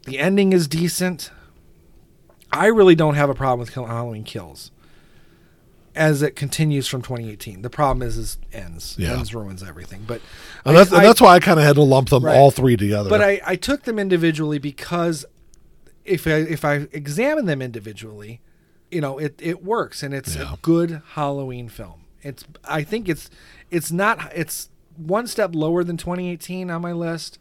[0.05, 1.31] the ending is decent.
[2.51, 4.71] I really don't have a problem with Halloween kills.
[5.99, 8.95] As it continues from 2018, the problem is, is ends.
[8.97, 9.13] Yeah.
[9.17, 10.05] Ends ruins everything.
[10.07, 10.21] But
[10.65, 12.35] And that's, and I- that's why I kind of had to lump them Right.
[12.37, 13.09] all three together.
[13.09, 15.25] but I, I took them individually because
[16.05, 18.39] if I if I examine them individually,
[18.89, 20.53] you know, it, it works and it's Yeah.
[20.53, 22.05] a good Halloween film.
[22.23, 23.29] It's I think it's
[23.69, 27.39] it's not it's one step lower than 2018 on my list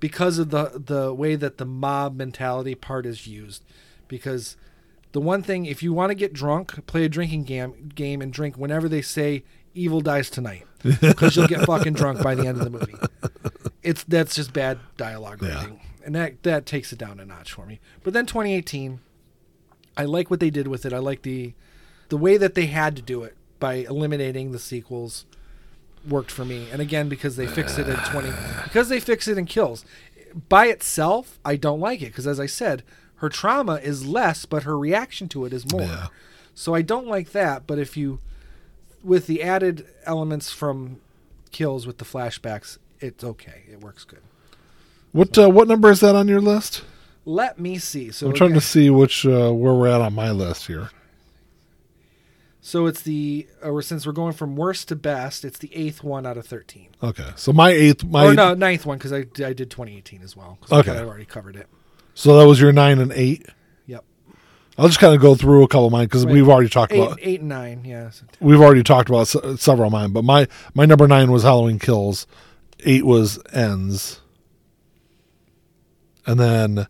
[0.00, 3.62] because of the the way that the mob mentality part is used.
[4.08, 4.56] Because
[5.12, 8.32] the one thing if you want to get drunk, play a drinking game game and
[8.32, 9.44] drink whenever they say
[9.74, 10.66] evil dies tonight
[11.00, 12.94] because you'll get fucking drunk by the end of the movie
[13.82, 15.54] it's that's just bad dialogue Yeah.
[15.56, 17.80] writing, and that that takes it down a notch for me.
[18.04, 19.00] But then 2018,
[19.96, 20.92] I like what they did with it.
[20.92, 21.54] I like the
[22.08, 25.24] the way that they had to do it by eliminating the sequels.
[26.08, 26.68] worked for me.
[26.72, 28.30] And again, because they fix it in 20,
[28.64, 29.84] because they fix it in kills.
[30.48, 32.82] By itself, I don't like it because, as I said,
[33.22, 35.82] her trauma is less, but her reaction to it is more.
[35.82, 36.08] Yeah.
[36.54, 37.68] So I don't like that.
[37.68, 38.18] But if you,
[39.04, 41.00] with the added elements from
[41.52, 43.62] kills with the flashbacks, it's okay.
[43.70, 44.22] It works good.
[45.12, 46.82] What uh, what number is that on your list?
[47.24, 48.10] Let me see.
[48.10, 50.90] So I'm trying again- to see which uh, where we're at on my list here.
[52.60, 56.26] So it's the uh, since we're going from worst to best, it's the eighth one
[56.26, 56.88] out of thirteen.
[57.00, 60.36] Okay, so my eighth, my or no, ninth one because I, I did 2018 as
[60.36, 60.58] well.
[60.72, 60.90] Okay.
[60.90, 61.68] I've already covered it.
[62.14, 63.46] So that was your nine and eight.
[63.86, 64.04] Yep,
[64.78, 67.00] I'll just kind of go through a couple of mine because we've already talked eight,
[67.00, 67.84] about eight and nine.
[67.84, 70.12] Yeah, so- we've already talked about se- several of mine.
[70.12, 72.26] But my my number nine was Halloween Kills,
[72.84, 74.20] eight was Ends,
[76.26, 76.86] and then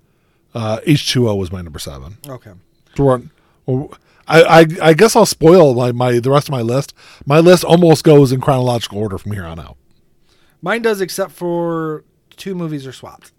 [0.54, 2.18] uh, H two O was my number seven.
[2.28, 2.52] okay.
[2.96, 3.28] So we're-
[3.66, 3.94] well,
[4.28, 6.94] I, I I guess I'll spoil my, my the rest of my list.
[7.26, 9.76] My list almost goes in chronological order from here on out.
[10.60, 12.04] Mine does, except for
[12.36, 13.32] two movies are swapped.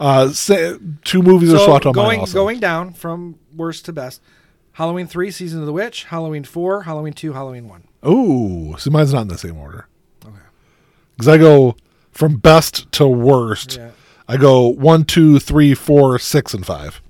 [0.00, 2.34] Uh, say, two movies are So swapped on going mine also.
[2.38, 4.20] going down from worst to best.
[4.72, 6.04] Halloween three, Season of the Witch.
[6.04, 7.82] Halloween four, Halloween two, Halloween one.
[8.06, 9.88] Ooh, so mine's not in the same order
[10.24, 10.36] Okay.
[11.16, 11.76] because I go
[12.12, 13.76] from best to worst.
[13.76, 13.90] Yeah.
[14.28, 17.00] I go one, two, three, four, six, and five.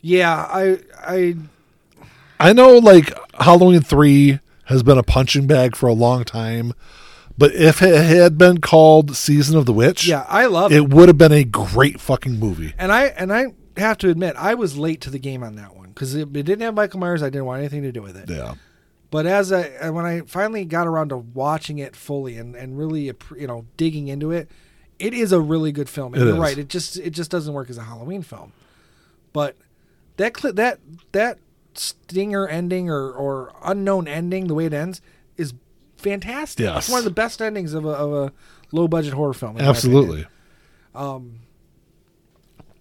[0.00, 1.36] Yeah, I I
[2.38, 6.72] I know like Halloween three has been a punching bag for a long time,
[7.38, 10.76] but if it had been called Season of the Witch, yeah I love it.
[10.76, 12.74] it would have been a great fucking movie.
[12.78, 15.74] And I and I have to admit I was late to the game on that
[15.76, 17.22] one because it, it didn't have Michael Myers.
[17.22, 18.28] I didn't want anything to do with it.
[18.28, 18.54] Yeah,
[19.10, 23.04] But as I when I finally got around to watching it fully and, and really
[23.36, 24.50] you know digging into it,
[24.98, 26.12] it is a really good film.
[26.14, 26.40] And It you're is.
[26.40, 26.58] right.
[26.58, 28.52] It just it just doesn't work as a Halloween film.
[29.32, 29.56] But
[30.16, 30.78] that cli that
[31.12, 31.38] that
[31.74, 35.00] stinger ending or or unknown ending, the way it ends,
[35.36, 35.54] is
[36.00, 36.64] fantastic.
[36.64, 36.84] Yes.
[36.84, 38.32] It's one of the best endings of a, of a
[38.72, 39.58] low budget horror film.
[39.58, 40.26] absolutely.
[40.94, 41.40] opinion.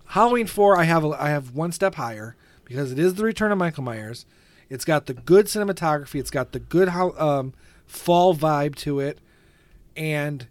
[0.10, 3.52] Halloween four, I have a, I have one step higher because it is the return
[3.52, 4.26] of Michael Myers.
[4.68, 6.20] It's got the good cinematography.
[6.20, 7.54] It's got the good um,
[7.86, 9.20] fall vibe to it,
[9.96, 10.48] and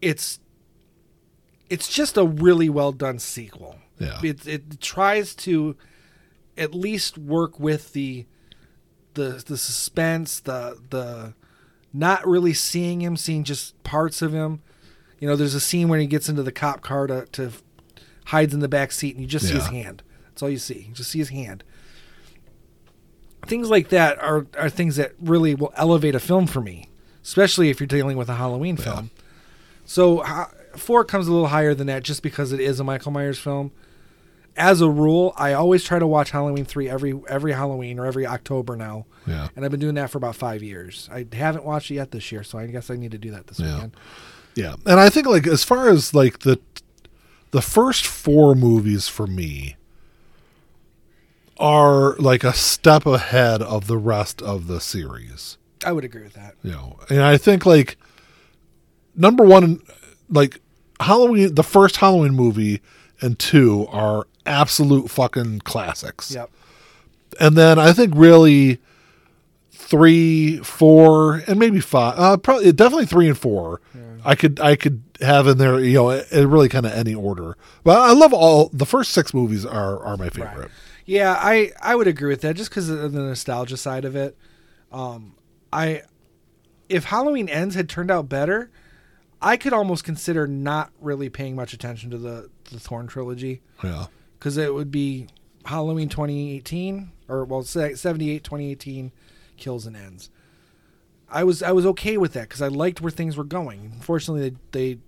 [0.00, 0.38] it's
[1.68, 3.76] it's just a really well done sequel.
[3.98, 4.20] Yeah.
[4.22, 5.76] It it tries to
[6.56, 8.26] at least work with the
[9.14, 11.34] the the suspense, the the
[11.98, 14.62] not really seeing him, seeing just parts of him.
[15.18, 17.50] You know, there's a scene where he gets into the cop car to, to
[18.26, 20.02] hides in the back seat, and you just see his hand.
[20.26, 20.86] That's all you see.
[20.88, 21.64] You just see his hand.
[23.46, 26.88] Things like that are are things that really will elevate a film for me,
[27.24, 29.10] especially if you're dealing with a Halloween film.
[29.84, 30.24] So
[30.76, 33.72] four comes a little higher than that, just because it is a Michael Myers film.
[34.58, 38.26] As a rule, I always try to watch Halloween three every every Halloween or every
[38.26, 39.48] October now, Yeah.
[39.54, 41.08] and I've been doing that for about five years.
[41.12, 43.46] I haven't watched it yet this year, so I guess I need to do that
[43.46, 43.74] this Yeah.
[43.74, 43.96] weekend.
[44.56, 44.74] Yeah.
[44.84, 46.58] And I think like as far as like the
[47.52, 49.76] the first four movies for me
[51.58, 55.56] are like a step ahead of the rest of the series.
[55.84, 56.54] I would agree with that.
[56.62, 56.98] You know.
[57.08, 57.96] And I think like
[59.14, 59.80] number 1
[60.28, 60.60] like
[61.00, 62.80] Halloween the first Halloween movie
[63.20, 66.32] and 2 are absolute fucking classics.
[66.34, 66.50] Yep.
[67.38, 68.80] And then I think really
[69.70, 72.18] three, four, and maybe five.
[72.18, 73.80] Uh, probably definitely three and four.
[74.24, 75.78] I could I could have in there.
[75.78, 77.56] You know, in really kind of any order.
[77.84, 80.58] But I love all the first six movies are are my favorite.
[80.58, 80.70] Right.
[81.06, 84.36] Yeah, I I would agree with that just because of the nostalgia side of it.
[84.90, 85.34] Um,
[85.72, 86.02] I
[86.88, 88.70] if Halloween Ends had turned out better,
[89.40, 94.06] I could almost consider not really paying much attention to the the Thorn trilogy Yeah.
[94.38, 95.26] Because it would be
[95.66, 99.12] Halloween 2018 or well se- 78 2018
[99.56, 100.30] kills and ends.
[101.30, 103.92] I was I was okay with that because I liked where things were going.
[103.96, 104.56] Unfortunately, they,
[104.94, 104.98] they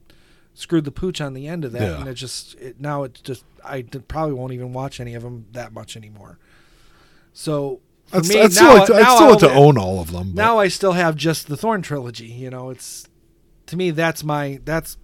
[0.55, 2.01] screwed the pooch on the end of that, Yeah.
[2.01, 5.47] and it just it, now it's just I probably won't even watch any of them
[5.53, 6.39] that much anymore.
[7.33, 7.81] So
[8.13, 10.33] I'd, me, I'd still now, like to, I'd still like to own all of them.
[10.33, 12.27] But now I still have just the Thorn trilogy.
[12.27, 13.09] You know, it's
[13.67, 14.99] to me that's my that's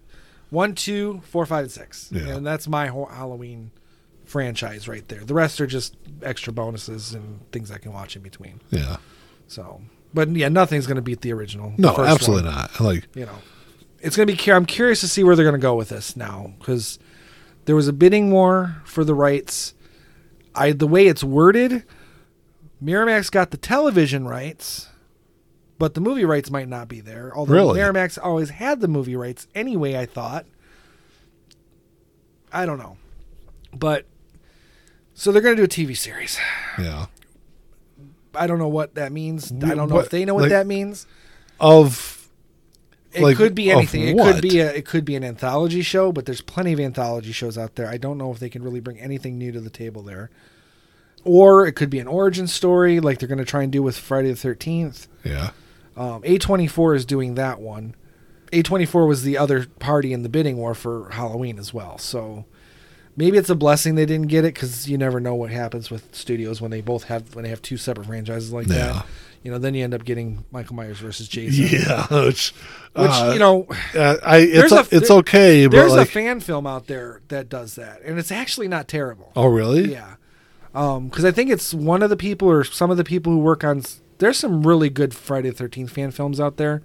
[0.51, 2.37] one, two, four, five, and six, Yeah.
[2.37, 3.71] and that's my whole Halloween
[4.27, 5.25] franchise right there.
[5.25, 8.61] The rest are just extra bonuses and things I can watch in between.
[8.71, 8.97] yeah.
[9.49, 9.81] So,
[10.13, 11.73] but yeah, nothing's going to beat the original.
[11.79, 12.55] No, first absolutely one.
[12.57, 12.81] not.
[12.81, 13.39] Like You know,
[14.01, 14.53] it's going to be.
[14.53, 16.99] I'm curious to see where they're going to go with this now because
[17.65, 19.75] there was a bidding war for the rights.
[20.55, 21.85] I the way it's worded,
[22.83, 24.89] Miramax got the television rights,
[25.79, 27.33] but the movie rights might not be there.
[27.37, 27.79] Although Really?
[27.81, 29.97] Miramax always had the movie rights anyway.
[29.97, 30.47] I thought.
[32.53, 32.97] I don't know,
[33.73, 34.07] but
[35.17, 36.39] so they're going to do a TV series.
[36.79, 37.07] yeah.
[38.35, 39.51] I don't know what that means.
[39.51, 41.07] I don't know What- if they know what like- that means.
[41.59, 42.29] Of
[43.15, 44.09] It like, could be of anything.
[44.09, 44.35] It what?
[44.35, 47.57] could be a it could be an anthology show, but there's plenty of anthology shows
[47.57, 47.89] out there.
[47.89, 50.29] I don't know if they can really bring anything new to the table there.
[51.25, 53.97] Or it could be an origin story, like they're going to try and do with
[53.97, 55.09] Friday the Thirteenth.
[55.25, 55.51] yeah.
[55.97, 57.95] Um, A24 is doing that one.
[58.53, 61.97] A24 was the other party in the bidding war for Halloween as well.
[61.97, 62.45] So
[63.17, 66.15] maybe it's a blessing they didn't get it because you never know what happens with
[66.15, 68.75] studios when they both have when they have two separate franchises like Yeah.
[68.93, 69.07] that.
[69.43, 71.67] You know, then you end up getting Michael Myers versus Jason.
[71.71, 72.51] Yeah, which,
[72.95, 76.11] Which uh, you know, uh, I it's a- it's there- okay, but there's like, a
[76.11, 79.31] fan film out there that does that, and it's actually not terrible.
[79.37, 79.93] oh really?
[79.93, 80.17] Yeah,
[80.73, 83.63] because I think it's one of the people or some of the people who work
[83.63, 83.83] on.
[84.19, 86.83] There's some really good Friday the Thirteenth fan films out there.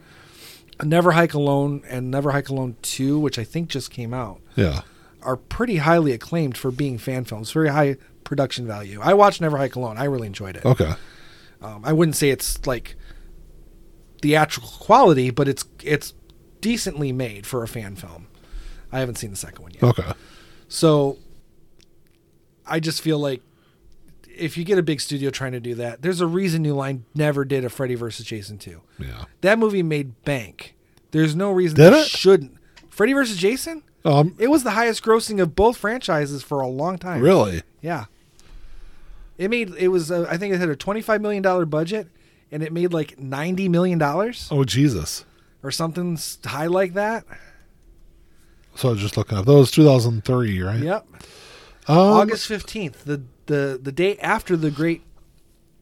[0.83, 4.81] Never Hike Alone and Never Hike Alone Two, which I think just came out, Yeah.
[5.23, 7.51] Are pretty highly acclaimed for being fan films.
[7.51, 8.99] Very high production value.
[9.01, 9.97] I watched Never Hike Alone.
[9.97, 10.65] I really enjoyed it.
[10.65, 10.93] Okay.
[11.61, 12.95] Um, I wouldn't say it's like
[14.21, 16.13] theatrical quality, but it's it's
[16.59, 18.27] decently made for a fan film.
[18.91, 19.83] I haven't seen the second one yet.
[19.83, 20.11] Okay.
[20.67, 21.17] So
[22.65, 23.41] I just feel like
[24.27, 27.05] if you get a big studio trying to do that, there's a reason New Line
[27.13, 28.81] never did a Freddy versus Jason 2.
[28.99, 29.25] Yeah.
[29.41, 30.75] That movie made bank.
[31.11, 32.07] There's no reason Did they it?
[32.07, 32.57] shouldn't.
[32.89, 33.83] Freddy versus Jason?
[34.03, 34.35] Um.
[34.39, 37.21] It was the highest grossing of both franchises for a long time.
[37.21, 37.61] Really?
[37.81, 38.05] Yeah.
[39.37, 42.07] It made it was uh, I think it had a 25 million dollar budget
[42.51, 45.25] and it made like 90 million dollars Oh Jesus.
[45.63, 47.25] or something high like that.
[48.75, 49.45] So I was just looking up.
[49.45, 50.79] That was 2003, right?
[50.79, 51.07] Yep.
[51.87, 55.01] Um, August 15th, the the the day after the great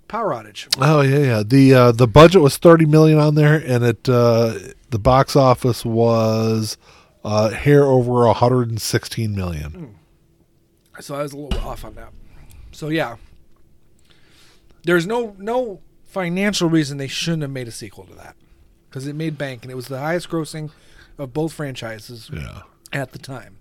[0.07, 0.67] power outage.
[0.79, 1.43] Oh yeah, yeah.
[1.45, 4.57] The uh, the budget was 30 million on there, and it uh,
[4.89, 6.77] the box office was
[7.23, 9.95] uh, hair over 116 million.
[10.99, 12.11] So I was a little off on that.
[12.71, 13.17] So yeah.
[14.83, 18.35] There's no no financial reason they shouldn't have made a sequel to that.
[18.91, 20.71] Cuz it made bank and it was the highest grossing
[21.17, 22.61] of both franchises Yeah.
[22.91, 23.57] at the time.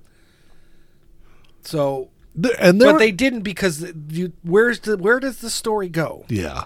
[1.62, 6.24] So Th- And but they didn't because you where's the where does the story go?
[6.28, 6.64] yeah,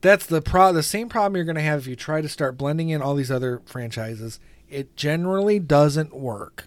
[0.00, 2.56] That's the pro the same problem you're going to have if you try to start
[2.56, 4.40] blending in all these other franchises.
[4.70, 6.66] It generally doesn't work.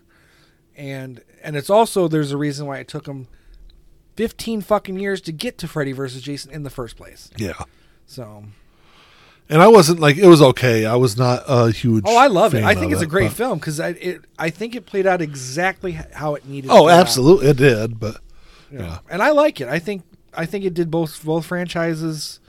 [0.76, 3.28] And and it's also there's a reason why it took them
[4.16, 7.30] 15 fucking years to get to Freddy versus Jason in the first place.
[7.38, 7.54] yeah.
[8.06, 8.44] So,
[9.50, 10.86] And I wasn't like it was okay.
[10.86, 12.04] I was not a huge.
[12.06, 12.64] oh, I love it.
[12.64, 15.22] I think it's a great but- film cuz I it I think it played out
[15.22, 17.00] exactly how it needed to Oh, play out.
[17.00, 18.00] absolutely, it did.
[18.00, 18.16] But
[18.70, 18.84] know.
[18.84, 19.68] yeah, And I like it.
[19.70, 22.40] I think I think it did both both franchises.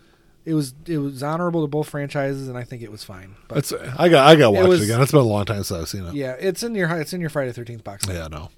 [0.45, 3.36] It was it was honorable to both franchises and I think it was fine.
[3.49, 5.01] But it's I got I got to watch it, was- again.
[5.01, 6.14] It's been a long time since I've seen it.
[6.14, 8.05] yeah, it's in your it's in your Friday 13th box.
[8.07, 8.14] set.
[8.16, 8.51] Yeah, no,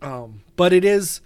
[0.00, 1.20] Um, but it is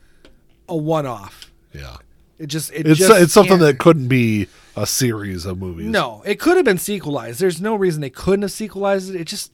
[0.69, 1.53] a one-off.
[1.75, 1.97] yeah.
[2.39, 4.47] It just it It's just it's something that couldn't be
[4.77, 5.87] a series of movies.
[5.87, 7.41] no, it could have been sequelized.
[7.41, 9.21] There's no reason they couldn't have sequelized it.
[9.21, 9.51] It just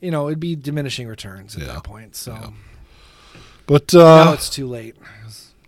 [0.00, 1.72] you know it'd be diminishing returns at Yeah.
[1.72, 2.14] that point.
[2.14, 2.50] So Yeah.
[3.66, 4.94] but now uh, it's too late.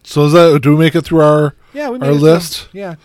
[0.05, 1.55] so is that do we make it through our?
[1.73, 2.13] Yeah, our it through.
[2.15, 2.69] list?
[2.73, 2.97] Yeah,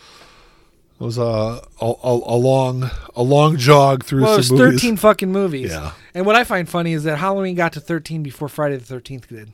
[1.02, 4.82] It was a a, a, a long a long jog through well, some there's movies.
[4.82, 5.72] 13 fucking movies.
[5.72, 5.93] Yeah.
[6.14, 9.28] and what I find funny is that Halloween got to 13 before Friday the 13th
[9.28, 9.52] did.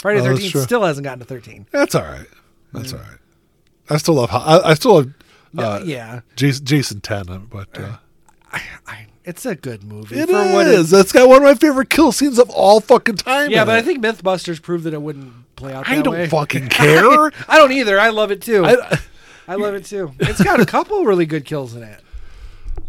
[0.00, 0.62] Friday Oh, the 13th true.
[0.62, 1.66] still hasn't gotten to 13.
[1.70, 2.26] That's all right.
[2.72, 3.18] That's all right.
[3.90, 4.30] I still love.
[4.32, 5.12] I, I still love
[5.58, 7.96] uh, yeah, Jason, Jason Ten, but uh,
[8.50, 10.18] I, I, it's a good movie.
[10.18, 10.88] it is.
[10.88, 13.50] That's got one of my favorite kill scenes of all fucking time.
[13.50, 15.88] Yeah, but I think MythBusters proved that it wouldn't play out.
[15.88, 16.26] I don't way.
[16.26, 17.30] fucking care.
[17.48, 18.00] I don't either.
[18.00, 18.64] I love it too.
[18.64, 18.98] I,
[19.48, 20.12] I, love it too.
[20.20, 22.00] It's got a couple really good kills in it.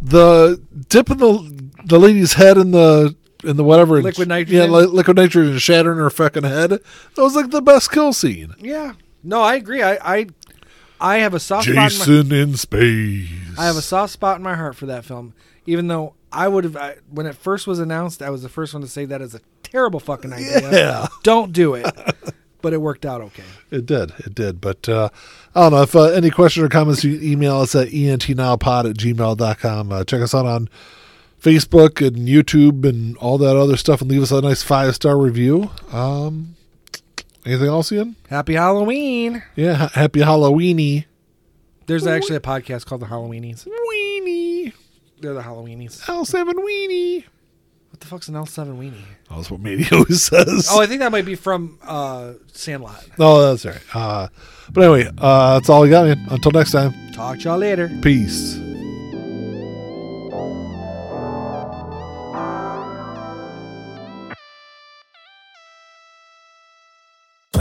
[0.01, 4.71] the dipping the the lady's head in the in the whatever and- Liquid Yeah, nitrogen?
[4.71, 6.69] li- liquid nitrogen and shattering her fucking head.
[6.71, 6.81] That
[7.17, 8.53] was like the best kill scene.
[8.59, 8.93] Yeah.
[9.23, 9.81] No, I agree.
[9.83, 10.27] I I,
[10.99, 11.69] I have a soft spot.
[11.75, 13.29] In my, Jason in space.
[13.57, 15.33] I have a soft spot in my heart for that film.
[15.65, 18.73] Even though I would have, I, when it first was announced, I was the first
[18.73, 20.71] one to say that is a terrible fucking idea.
[20.71, 21.07] Yeah.
[21.23, 21.85] Don't do it.
[22.61, 23.43] but it worked out okay.
[23.71, 24.11] It did.
[24.19, 24.59] It did.
[24.61, 25.09] But uh,
[25.55, 25.81] I don't know.
[25.83, 29.91] If uh, any questions or comments, you email us at entnowpod at gmail.com.
[29.91, 30.69] Uh, check us out on
[31.41, 35.17] Facebook and YouTube and all that other stuff and leave us a nice five star
[35.17, 35.69] review.
[35.91, 36.55] Um,
[37.45, 38.15] anything else, Ian?
[38.29, 39.43] Happy Halloween.
[39.55, 39.75] Yeah.
[39.75, 41.05] ha- Happy Halloweeny.
[41.85, 43.65] There's actually a podcast called The Halloweenies.
[43.65, 44.73] Weenie.
[45.21, 46.01] They're the Halloweenies.
[46.01, 47.23] L7 weenie.
[47.89, 48.93] What the fuck's an L7 weenie?
[49.31, 50.67] Oh, that's what Mady says.
[50.71, 53.03] Oh, I think that might be from uh, Sandlot.
[53.19, 53.81] Oh, that's right.
[53.95, 54.27] Uh,
[54.71, 56.25] but anyway, uh, that's all we got, man.
[56.29, 57.89] Until next time, Talk to y'all later.
[58.01, 58.57] peace.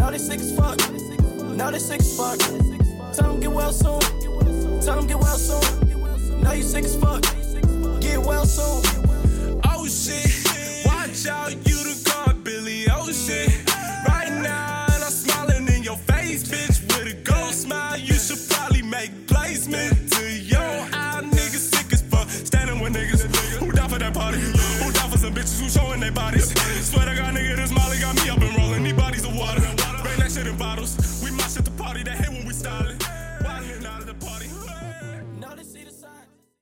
[0.00, 0.78] Now they sick as fuck.
[1.56, 2.38] Now they sick as fuck.
[3.12, 4.00] Tell him get well soon.
[4.80, 6.40] Tell him get well soon.
[6.40, 7.20] Now you sick as fuck.
[8.00, 8.82] Get well soon.
[9.62, 10.86] Oh shit.
[10.86, 12.86] Watch out, you the god, Billy.
[12.90, 13.69] Oh shit.